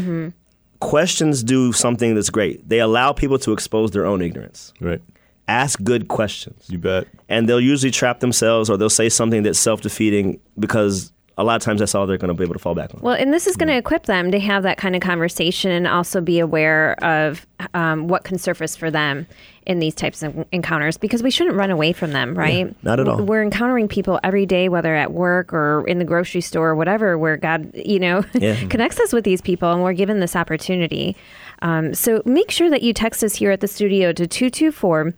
[0.81, 2.66] Questions do something that's great.
[2.68, 4.73] They allow people to expose their own ignorance.
[4.81, 5.01] Right.
[5.49, 6.66] ask good questions.
[6.71, 7.07] You bet.
[7.29, 11.57] And they'll usually trap themselves or they'll say something that's self defeating because a lot
[11.57, 13.01] of times that's all they're going to be able to fall back on.
[13.01, 15.86] Well, and this is going to equip them to have that kind of conversation and
[15.86, 19.26] also be aware of um, what can surface for them
[19.66, 22.66] in these types of encounters because we shouldn't run away from them, right?
[22.66, 23.22] Yeah, not at all.
[23.22, 27.16] We're encountering people every day, whether at work or in the grocery store or whatever,
[27.18, 28.57] where God, you know, Yeah.
[28.68, 31.16] connects us with these people and we're given this opportunity.
[31.62, 35.14] Um, so make sure that you text us here at the studio to 224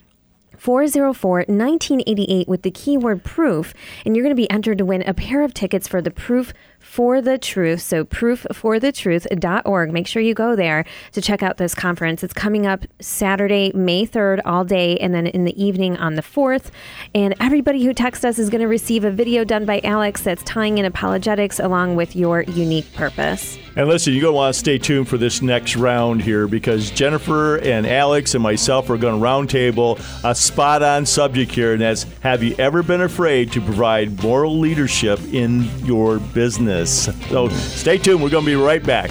[0.62, 3.74] 404 1988 with the keyword proof,
[4.06, 6.52] and you're going to be entered to win a pair of tickets for the Proof
[6.82, 7.80] for the Truth.
[7.80, 9.92] So, proofforthetruth.org.
[9.92, 12.22] Make sure you go there to check out this conference.
[12.22, 16.22] It's coming up Saturday, May 3rd, all day, and then in the evening on the
[16.22, 16.70] 4th.
[17.14, 20.42] And everybody who texts us is going to receive a video done by Alex that's
[20.42, 23.58] tying in apologetics along with your unique purpose.
[23.74, 26.90] And listen, you're going to want to stay tuned for this next round here because
[26.90, 31.80] Jennifer and Alex and myself are going to roundtable a spot on subject here, and
[31.80, 36.71] that's Have you ever been afraid to provide moral leadership in your business?
[36.84, 38.22] So stay tuned.
[38.22, 39.10] We're going to be right back.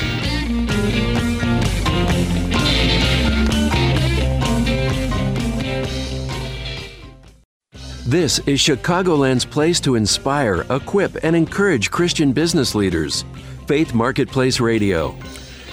[8.06, 13.24] This is Chicagoland's place to inspire, equip, and encourage Christian business leaders.
[13.68, 15.16] Faith Marketplace Radio.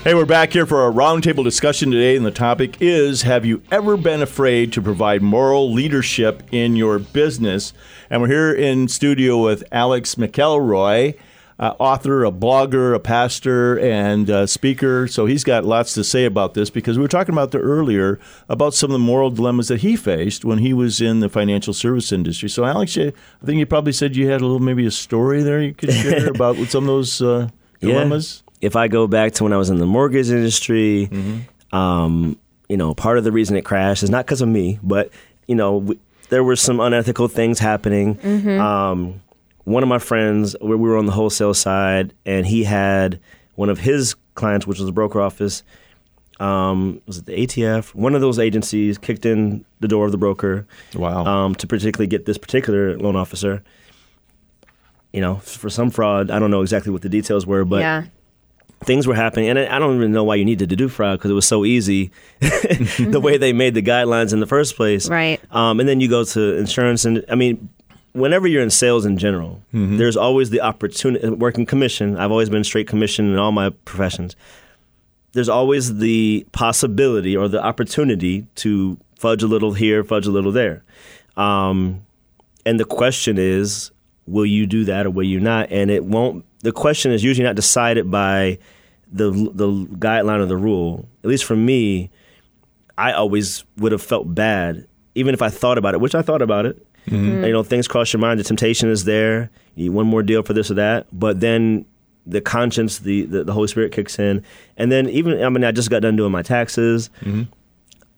[0.05, 3.61] Hey, we're back here for a roundtable discussion today, and the topic is Have you
[3.73, 7.73] ever been afraid to provide moral leadership in your business?
[8.09, 11.19] And we're here in studio with Alex McElroy,
[11.61, 15.09] uh, author, a blogger, a pastor, and a speaker.
[15.09, 18.21] So he's got lots to say about this because we were talking about the earlier
[18.49, 21.75] about some of the moral dilemmas that he faced when he was in the financial
[21.75, 22.49] service industry.
[22.49, 23.13] So, Alex, I
[23.45, 26.29] think you probably said you had a little, maybe a story there you could share
[26.35, 27.49] about some of those uh,
[27.81, 28.43] dilemmas.
[28.61, 31.09] If I go back to when I was in the mortgage industry,
[31.73, 32.37] um,
[32.69, 35.11] you know, part of the reason it crashed is not because of me, but
[35.47, 35.99] you know, w-
[36.29, 38.19] there were some unethical things happening.
[38.61, 39.23] Um,
[39.69, 43.21] one of my friends, we we were on the wholesale side, and he had
[43.55, 45.63] one of his clients, which was a broker office.
[46.41, 47.95] Um, was it the ATF?
[47.95, 51.25] One of those agencies kicked in the door of the broker Wow.
[51.27, 53.63] um, to particularly get this particular loan officer.
[55.13, 58.05] You know, for some fraud, I don't know exactly what the details were, but yeah.
[58.85, 61.19] things were happening, and I I don't even know why you needed to do fraud
[61.19, 62.11] because it was so easy,
[62.41, 65.09] the way they made the guidelines in the first place.
[65.09, 65.41] Right.
[65.51, 67.69] Um, and then you go to insurance, and I mean,
[68.13, 71.29] whenever you're in sales in general, there's always the opportunity.
[71.29, 74.37] Working commission, I've always been straight commission in all my professions.
[75.33, 80.53] There's always the possibility or the opportunity to fudge a little here, fudge a little
[80.53, 80.83] there.
[81.37, 82.05] Um,
[82.65, 83.91] and the question is,
[84.27, 85.71] will you do that or will you not?
[85.71, 86.45] And it won't.
[86.61, 88.59] The question is usually not decided by
[89.11, 91.09] the the guideline or the rule.
[91.23, 92.11] At least for me,
[92.97, 96.43] I always would have felt bad, even if I thought about it, which I thought
[96.43, 96.85] about it.
[97.11, 98.39] You know, things cross your mind.
[98.41, 99.51] The temptation is there.
[99.75, 101.85] You want more deal for this or that, but then
[102.27, 104.43] the conscience, the, the the Holy Spirit kicks in,
[104.77, 107.11] and then even I mean, I just got done doing my taxes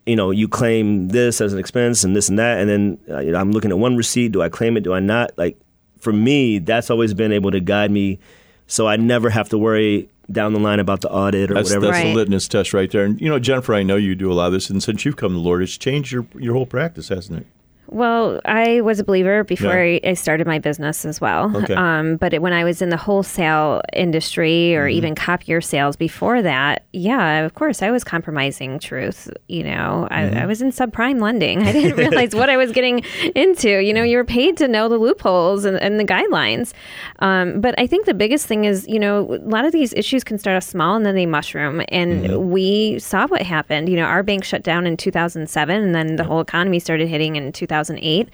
[0.06, 3.20] you know, you claim this as an expense and this and that, and then uh,
[3.20, 4.32] you know, I'm looking at one receipt.
[4.32, 4.80] Do I claim it?
[4.80, 5.36] Do I not?
[5.36, 5.60] Like,
[6.00, 8.18] for me, that's always been able to guide me,
[8.66, 11.86] so I never have to worry down the line about the audit or That's, whatever.
[11.86, 12.08] that's Right.
[12.08, 13.04] the litmus test right there.
[13.04, 15.16] And you know, Jennifer, I know you do a lot of this, and since you've
[15.16, 17.46] come to the Lord, it's changed your your whole practice, hasn't it?
[17.90, 19.98] Well, I was a believer before Yeah.
[20.04, 21.54] I, I started my business as well.
[21.56, 21.74] Okay.
[21.74, 24.96] Um, but it, when I was in the wholesale industry or Mm-hmm.
[24.96, 29.28] even copier sales before that, yeah, of course, I was compromising truth.
[29.48, 30.38] You know, I, Mm-hmm.
[30.38, 31.62] I was in subprime lending.
[31.66, 33.02] I didn't realize what I was getting
[33.34, 33.80] into.
[33.82, 36.72] You know, you're paid to know the loopholes and, and the guidelines.
[37.20, 40.22] Um, but I think the biggest thing is, you know, a lot of these issues
[40.24, 41.82] can start off small and then they mushroom.
[41.88, 42.50] And Mm-hmm.
[42.50, 43.88] we saw what happened.
[43.88, 47.36] You know, our bank shut down in 2007 and then the whole economy started hitting
[47.36, 47.52] in
[47.84, 48.28] 2008.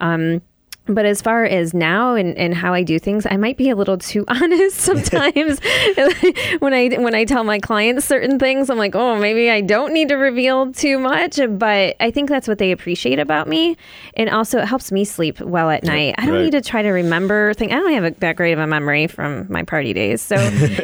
[0.00, 0.42] Um,
[0.86, 3.76] But as far as now and, and how I do things, I might be a
[3.76, 5.60] little too honest sometimes.
[6.58, 9.92] when I when I tell my clients certain things, I'm like, oh, maybe I don't
[9.92, 11.38] need to reveal too much.
[11.48, 13.76] But I think that's what they appreciate about me,
[14.14, 16.16] and also it helps me sleep well at night.
[16.18, 16.44] I don't right.
[16.44, 17.70] need to try to remember things.
[17.72, 20.36] I don't have a, that great of a memory from my party days, so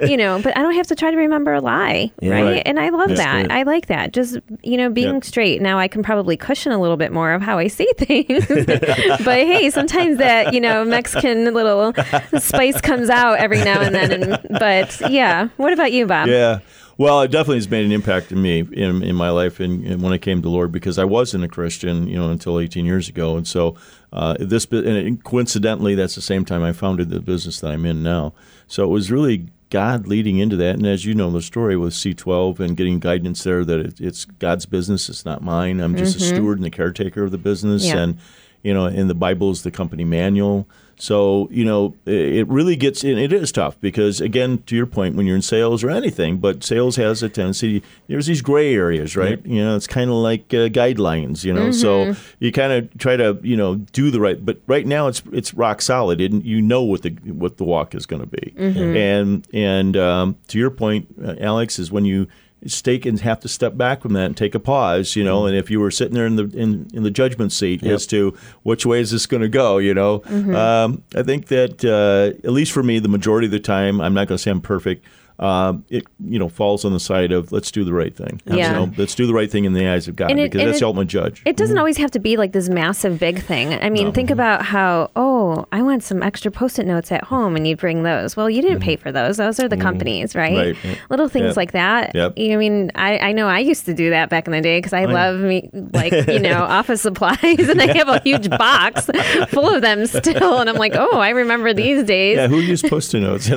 [0.06, 0.40] you know.
[0.40, 2.30] But I don't have to try to remember a lie, Yeah.
[2.30, 2.44] right?
[2.44, 2.62] Right.
[2.64, 3.42] And I love That's that.
[3.42, 3.50] good.
[3.50, 4.12] I like that.
[4.12, 5.24] Just you know, being Yep.
[5.24, 5.62] straight.
[5.62, 8.46] Now I can probably cushion a little bit more of how I say things.
[8.46, 11.92] but hey, sometimes that you know Mexican little
[12.40, 14.12] spice comes out every now and then.
[14.12, 16.28] And, but yeah, what about you, Bob?
[16.28, 16.60] Yeah.
[16.98, 20.02] Well, it definitely has made an impact in me in, in my life and, and
[20.02, 22.86] when I came to the Lord because I wasn't a Christian, you know, until 18
[22.86, 23.36] years ago.
[23.36, 23.76] And so
[24.14, 28.02] uh, this, and coincidentally, that's the same time I founded the business that I'm in
[28.02, 28.32] now.
[28.66, 30.76] So it was really God leading into that.
[30.76, 34.24] And as you know the story with C12 and getting guidance there that it, it's
[34.24, 35.80] God's business, it's not mine.
[35.80, 37.84] I'm just a steward and the caretaker of the business.
[37.84, 37.98] Yeah.
[37.98, 38.18] And,
[38.66, 40.66] you know, and the Bible is the company manual.
[40.98, 43.18] So, you know, it really gets in.
[43.18, 46.64] It is tough because, again, to your point, when you're in sales or anything, but
[46.64, 49.38] sales has a tendency, there's these gray areas, right?
[49.44, 51.70] You know, it's kind of like uh, guidelines, you know.
[51.70, 52.04] So
[52.40, 54.42] you kind of try to, you know, do the right.
[54.42, 57.94] But right now, it's it's rock solid, and you know what the what the walk
[57.94, 58.54] is going to be.
[58.96, 62.26] And and um, to your point, uh, Alex, is when you
[62.66, 65.46] stake and have to step back from that and take a pause, you know.
[65.46, 68.36] And if you were sitting there in the in, in the judgment seat as to
[68.62, 70.22] which way is this going to go, you know,
[70.54, 74.14] um, I think that uh, at least for me, the majority of the time, I'm
[74.14, 75.04] not going to say I'm perfect.
[75.38, 78.40] Um, it you know falls on the side of let's do the right thing.
[78.46, 78.54] Yeah.
[78.54, 80.78] You know, let's do the right thing in the eyes of God it- because that's
[80.78, 81.42] it- the ultimate judge.
[81.44, 81.80] It doesn't mm-hmm.
[81.80, 83.74] always have to be like this massive big thing.
[83.74, 84.32] I mean, think mm-hmm.
[84.34, 88.02] about how, oh, I want some extra post it notes at home and you bring
[88.02, 88.36] those.
[88.36, 88.84] Well, you didn't mm-hmm.
[88.84, 89.36] pay for those.
[89.36, 90.56] Those are the companies, right?
[90.56, 91.00] Right, right.
[91.10, 91.56] Little things Yep.
[91.56, 92.14] like that.
[92.14, 92.32] Yep.
[92.38, 94.92] I mean, I, I know I used to do that back in the day because
[94.92, 99.06] I oh, love me, like, you know, office supplies and I have a huge box
[99.48, 100.58] full of them still.
[100.58, 102.36] And I'm like, oh, I remember these days.
[102.36, 103.50] yeah, who used post-it notes?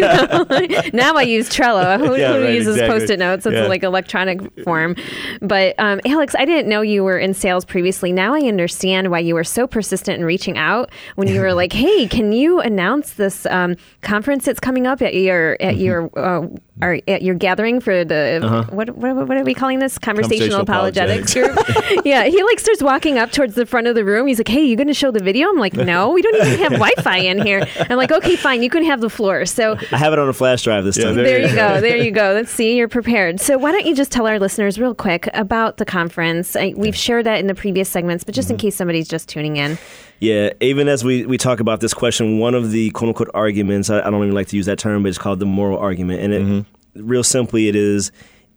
[0.00, 0.46] know?
[0.92, 1.98] now I use Trello.
[2.06, 2.98] Who, Yeah, who right, uses exactly.
[3.00, 3.46] post-it notes?
[3.46, 3.66] It's Yeah.
[3.66, 4.94] like electronic form.
[5.40, 8.12] But um, Alex, I didn't know you were in sales previously.
[8.12, 11.72] Now I understand why you were so persistent in reaching out when you were like,
[11.72, 16.46] "Hey, can you announce this um, conference that's coming up at your at your uh,
[16.82, 18.64] or you're gathering for the uh-huh.
[18.70, 21.58] what, what what are we calling this conversational, Conversational apologetics, group?"
[22.04, 24.26] yeah, he like starts walking up towards the front of the room.
[24.26, 26.58] He's like, "Hey, you going to show the video?" I'm like, "No, we don't even
[26.58, 29.96] have Wi-Fi in here." I'm like, "Okay, fine, you can have the floor." So I
[29.96, 31.16] have it on a flash drive this Yeah, time.
[31.16, 31.80] there there you you go.
[31.80, 32.32] There you go.
[32.34, 32.76] Let's see.
[32.76, 33.40] You're prepared.
[33.40, 36.56] So why don't you just tell our listeners real quick about the conference?
[36.56, 38.66] I, we've shared that in the previous segments, but just in mm-hmm.
[38.66, 39.78] case somebody's just tuning in.
[40.20, 43.90] Yeah, even as we, we talk about this question, one of the quote unquote arguments,
[43.90, 46.22] I, I don't even like to use that term, but it's called the moral argument.
[46.22, 48.12] And it, real simply, it is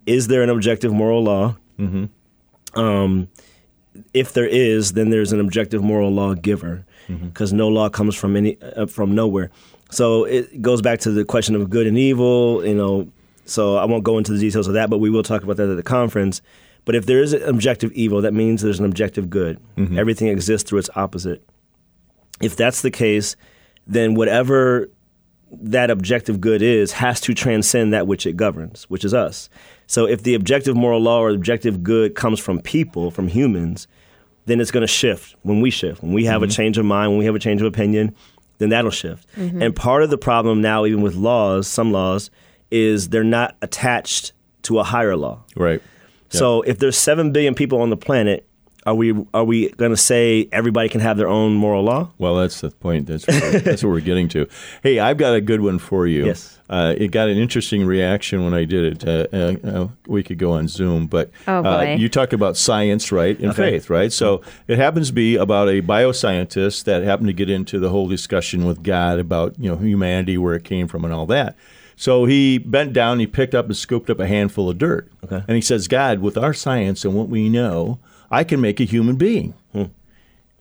[0.06, 1.56] is there an objective moral law?
[2.74, 3.28] Um,
[4.14, 8.36] if there is, then there's an objective moral law giver, because no law comes from
[8.36, 9.50] any uh, from nowhere.
[9.90, 13.10] So it goes back to the question of good and evil, you know.
[13.44, 15.68] So I won't go into the details of that, but we will talk about that
[15.68, 16.40] at the conference.
[16.90, 19.60] But if there is an objective evil, that means there's an objective good.
[19.76, 19.96] Mm-hmm.
[19.96, 21.48] Everything exists through its opposite.
[22.42, 23.36] If that's the case,
[23.86, 24.90] then whatever
[25.52, 29.48] that objective good is has to transcend that which it governs, which is us.
[29.86, 33.86] So if the objective moral law or objective good comes from people, from humans,
[34.46, 36.02] then it's going to shift when we shift.
[36.02, 36.56] When we have a mm-hmm.
[36.56, 38.16] change of mind, when we have a change of opinion,
[38.58, 39.28] then that'll shift.
[39.36, 39.62] Mm-hmm.
[39.62, 42.32] And part of the problem now, even with laws, some laws,
[42.72, 44.32] is they're not attached
[44.62, 45.44] to a higher law.
[45.54, 45.80] right.
[46.30, 48.46] So if there's seven billion people on the planet,
[48.86, 52.10] are we are we going to say everybody can have their own moral law?
[52.16, 53.08] Well, that's the point.
[53.08, 54.46] That's what, that's what we're getting to.
[54.82, 56.24] Hey, I've got a good one for you.
[56.26, 56.58] Yes.
[56.70, 60.52] Uh, it got an interesting reaction when I did it uh, uh, a week ago
[60.52, 61.08] on Zoom.
[61.08, 63.72] But Oh, uh, you talk about science, right, and Okay.
[63.72, 64.10] faith, right?
[64.12, 68.08] So it happens to be about a bioscientist that happened to get into the whole
[68.08, 71.54] discussion with God about you know humanity, where it came from, and all that.
[72.00, 75.44] So he bent down, he picked up and scooped up a handful of dirt, Okay.
[75.46, 77.98] and he says, "God, with our science and what we know,
[78.30, 79.84] I can make a human being." Hmm.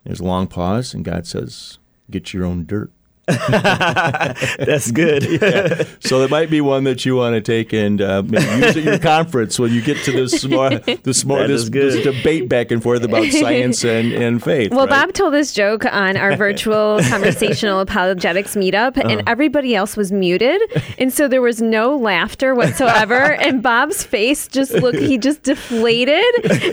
[0.03, 1.77] There's a long pause, and God says,
[2.11, 2.91] "Get your own dirt."
[4.59, 5.87] That's good.
[6.01, 8.83] So it might be one that you want to take and uh, maybe use at
[8.83, 12.81] your conference when you get to this more, this more this, this debate back and
[12.81, 14.71] forth about science and, and faith.
[14.71, 15.07] Well, right?
[15.07, 19.07] Bob told this joke on our virtual conversational apologetics meetup, Uh-huh.
[19.09, 20.59] and everybody else was muted,
[20.97, 23.33] and so there was no laughter whatsoever.
[23.33, 26.23] and Bob's face just looked, he just deflated.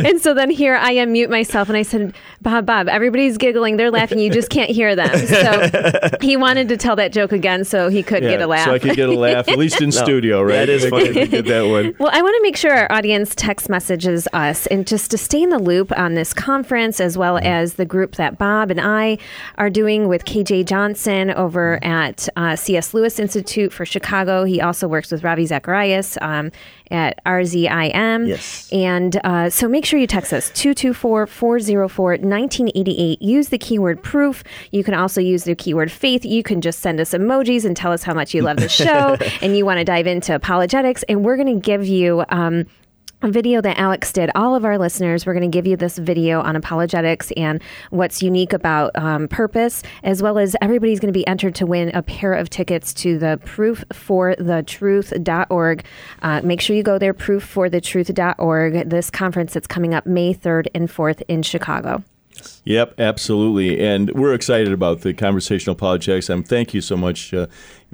[0.07, 3.90] And so then here I unmute myself, and I said, Bob, Bob, everybody's giggling, they're
[3.90, 5.14] laughing, you just can't hear them.
[5.26, 8.64] So he wanted to tell that joke again so he could Yeah, get a laugh.
[8.66, 10.66] So I could get a laugh, at least in studio, right?
[10.66, 11.12] that is funny.
[11.12, 11.94] could get that one.
[11.99, 15.42] Well, I want to make sure our audience text messages us and just to stay
[15.42, 19.18] in the loop on this conference as well as the group that Bob and I
[19.59, 22.94] are doing with KJ Johnson over at uh, C.S.
[22.94, 24.44] Lewis Institute for Chicago.
[24.44, 26.51] He also works with Ravi Zacharias um,
[26.91, 28.28] at RZIM.
[28.28, 28.68] Yes.
[28.72, 33.22] And uh, so make sure you text us 224 404 1988.
[33.22, 34.43] Use the keyword proof.
[34.70, 36.24] You can also use the keyword faith.
[36.24, 39.16] You can just send us emojis and tell us how much you love the show
[39.41, 41.03] and you want to dive into apologetics.
[41.05, 42.24] And we're going to give you.
[42.28, 42.66] Um,
[43.23, 44.31] a video that Alex did.
[44.35, 48.23] All of our listeners, we're going to give you this video on apologetics and what's
[48.23, 52.03] unique about um, purpose, as well as everybody's going to be entered to win a
[52.03, 55.85] pair of tickets to the Proof for the Truth.org.
[56.23, 58.91] Uh, make sure you go there, Proof for the Truth.org.
[58.91, 62.03] This conference that's coming up May 3rd and 4th in Chicago.
[62.64, 63.81] Yep, absolutely.
[63.85, 66.29] And we're excited about the conversational apologetics.
[66.29, 67.33] Um, thank you so much.
[67.33, 67.47] Uh,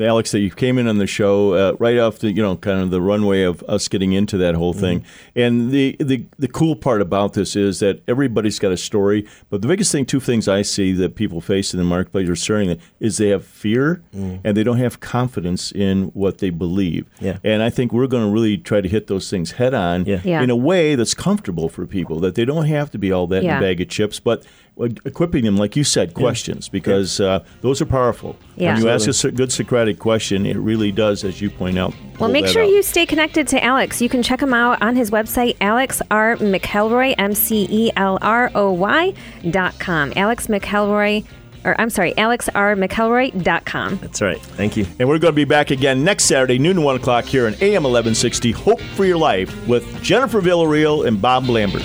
[0.02, 2.80] Alex, that you came in on the show uh, right off the, you know, kind
[2.80, 5.00] of the runway of us getting into that whole thing.
[5.00, 5.38] Mm-hmm.
[5.38, 9.26] And the, the the cool part about this is that everybody's got a story.
[9.50, 12.36] But the biggest thing, two things I see that people face in the marketplace are
[12.36, 17.06] sharing is they have fear and they don't have confidence in what they believe.
[17.20, 17.38] Yeah.
[17.44, 20.20] And I think we're going to really try to hit those things head on Yeah.
[20.24, 20.42] Yeah.
[20.42, 23.42] in a way that's comfortable for people, that they don't have to be all that
[23.44, 24.44] in a bag of chips, but
[24.78, 28.36] equipping them, like you said, questions, because uh, those are powerful.
[28.56, 28.74] Yeah.
[28.74, 31.94] When you ask a good Socratic question, it really does, as you point out.
[32.18, 32.70] Well, make that sure out.
[32.70, 34.00] you stay connected to Alex.
[34.00, 36.36] You can check him out on his website, Alex R.
[36.36, 39.12] McElroy, M C E L R O Y
[39.50, 40.12] dot com.
[40.16, 41.24] Alex McElroy,
[41.64, 42.74] or I'm sorry, Alex R.
[42.74, 43.96] McElroy dot com.
[43.98, 44.40] That's right.
[44.40, 44.86] Thank you.
[44.98, 47.54] And we're going to be back again next Saturday, noon to 1 o'clock here on
[47.54, 51.84] AM 1160, Hope for Your Life, with Jennifer Villarreal and Bob Lambert.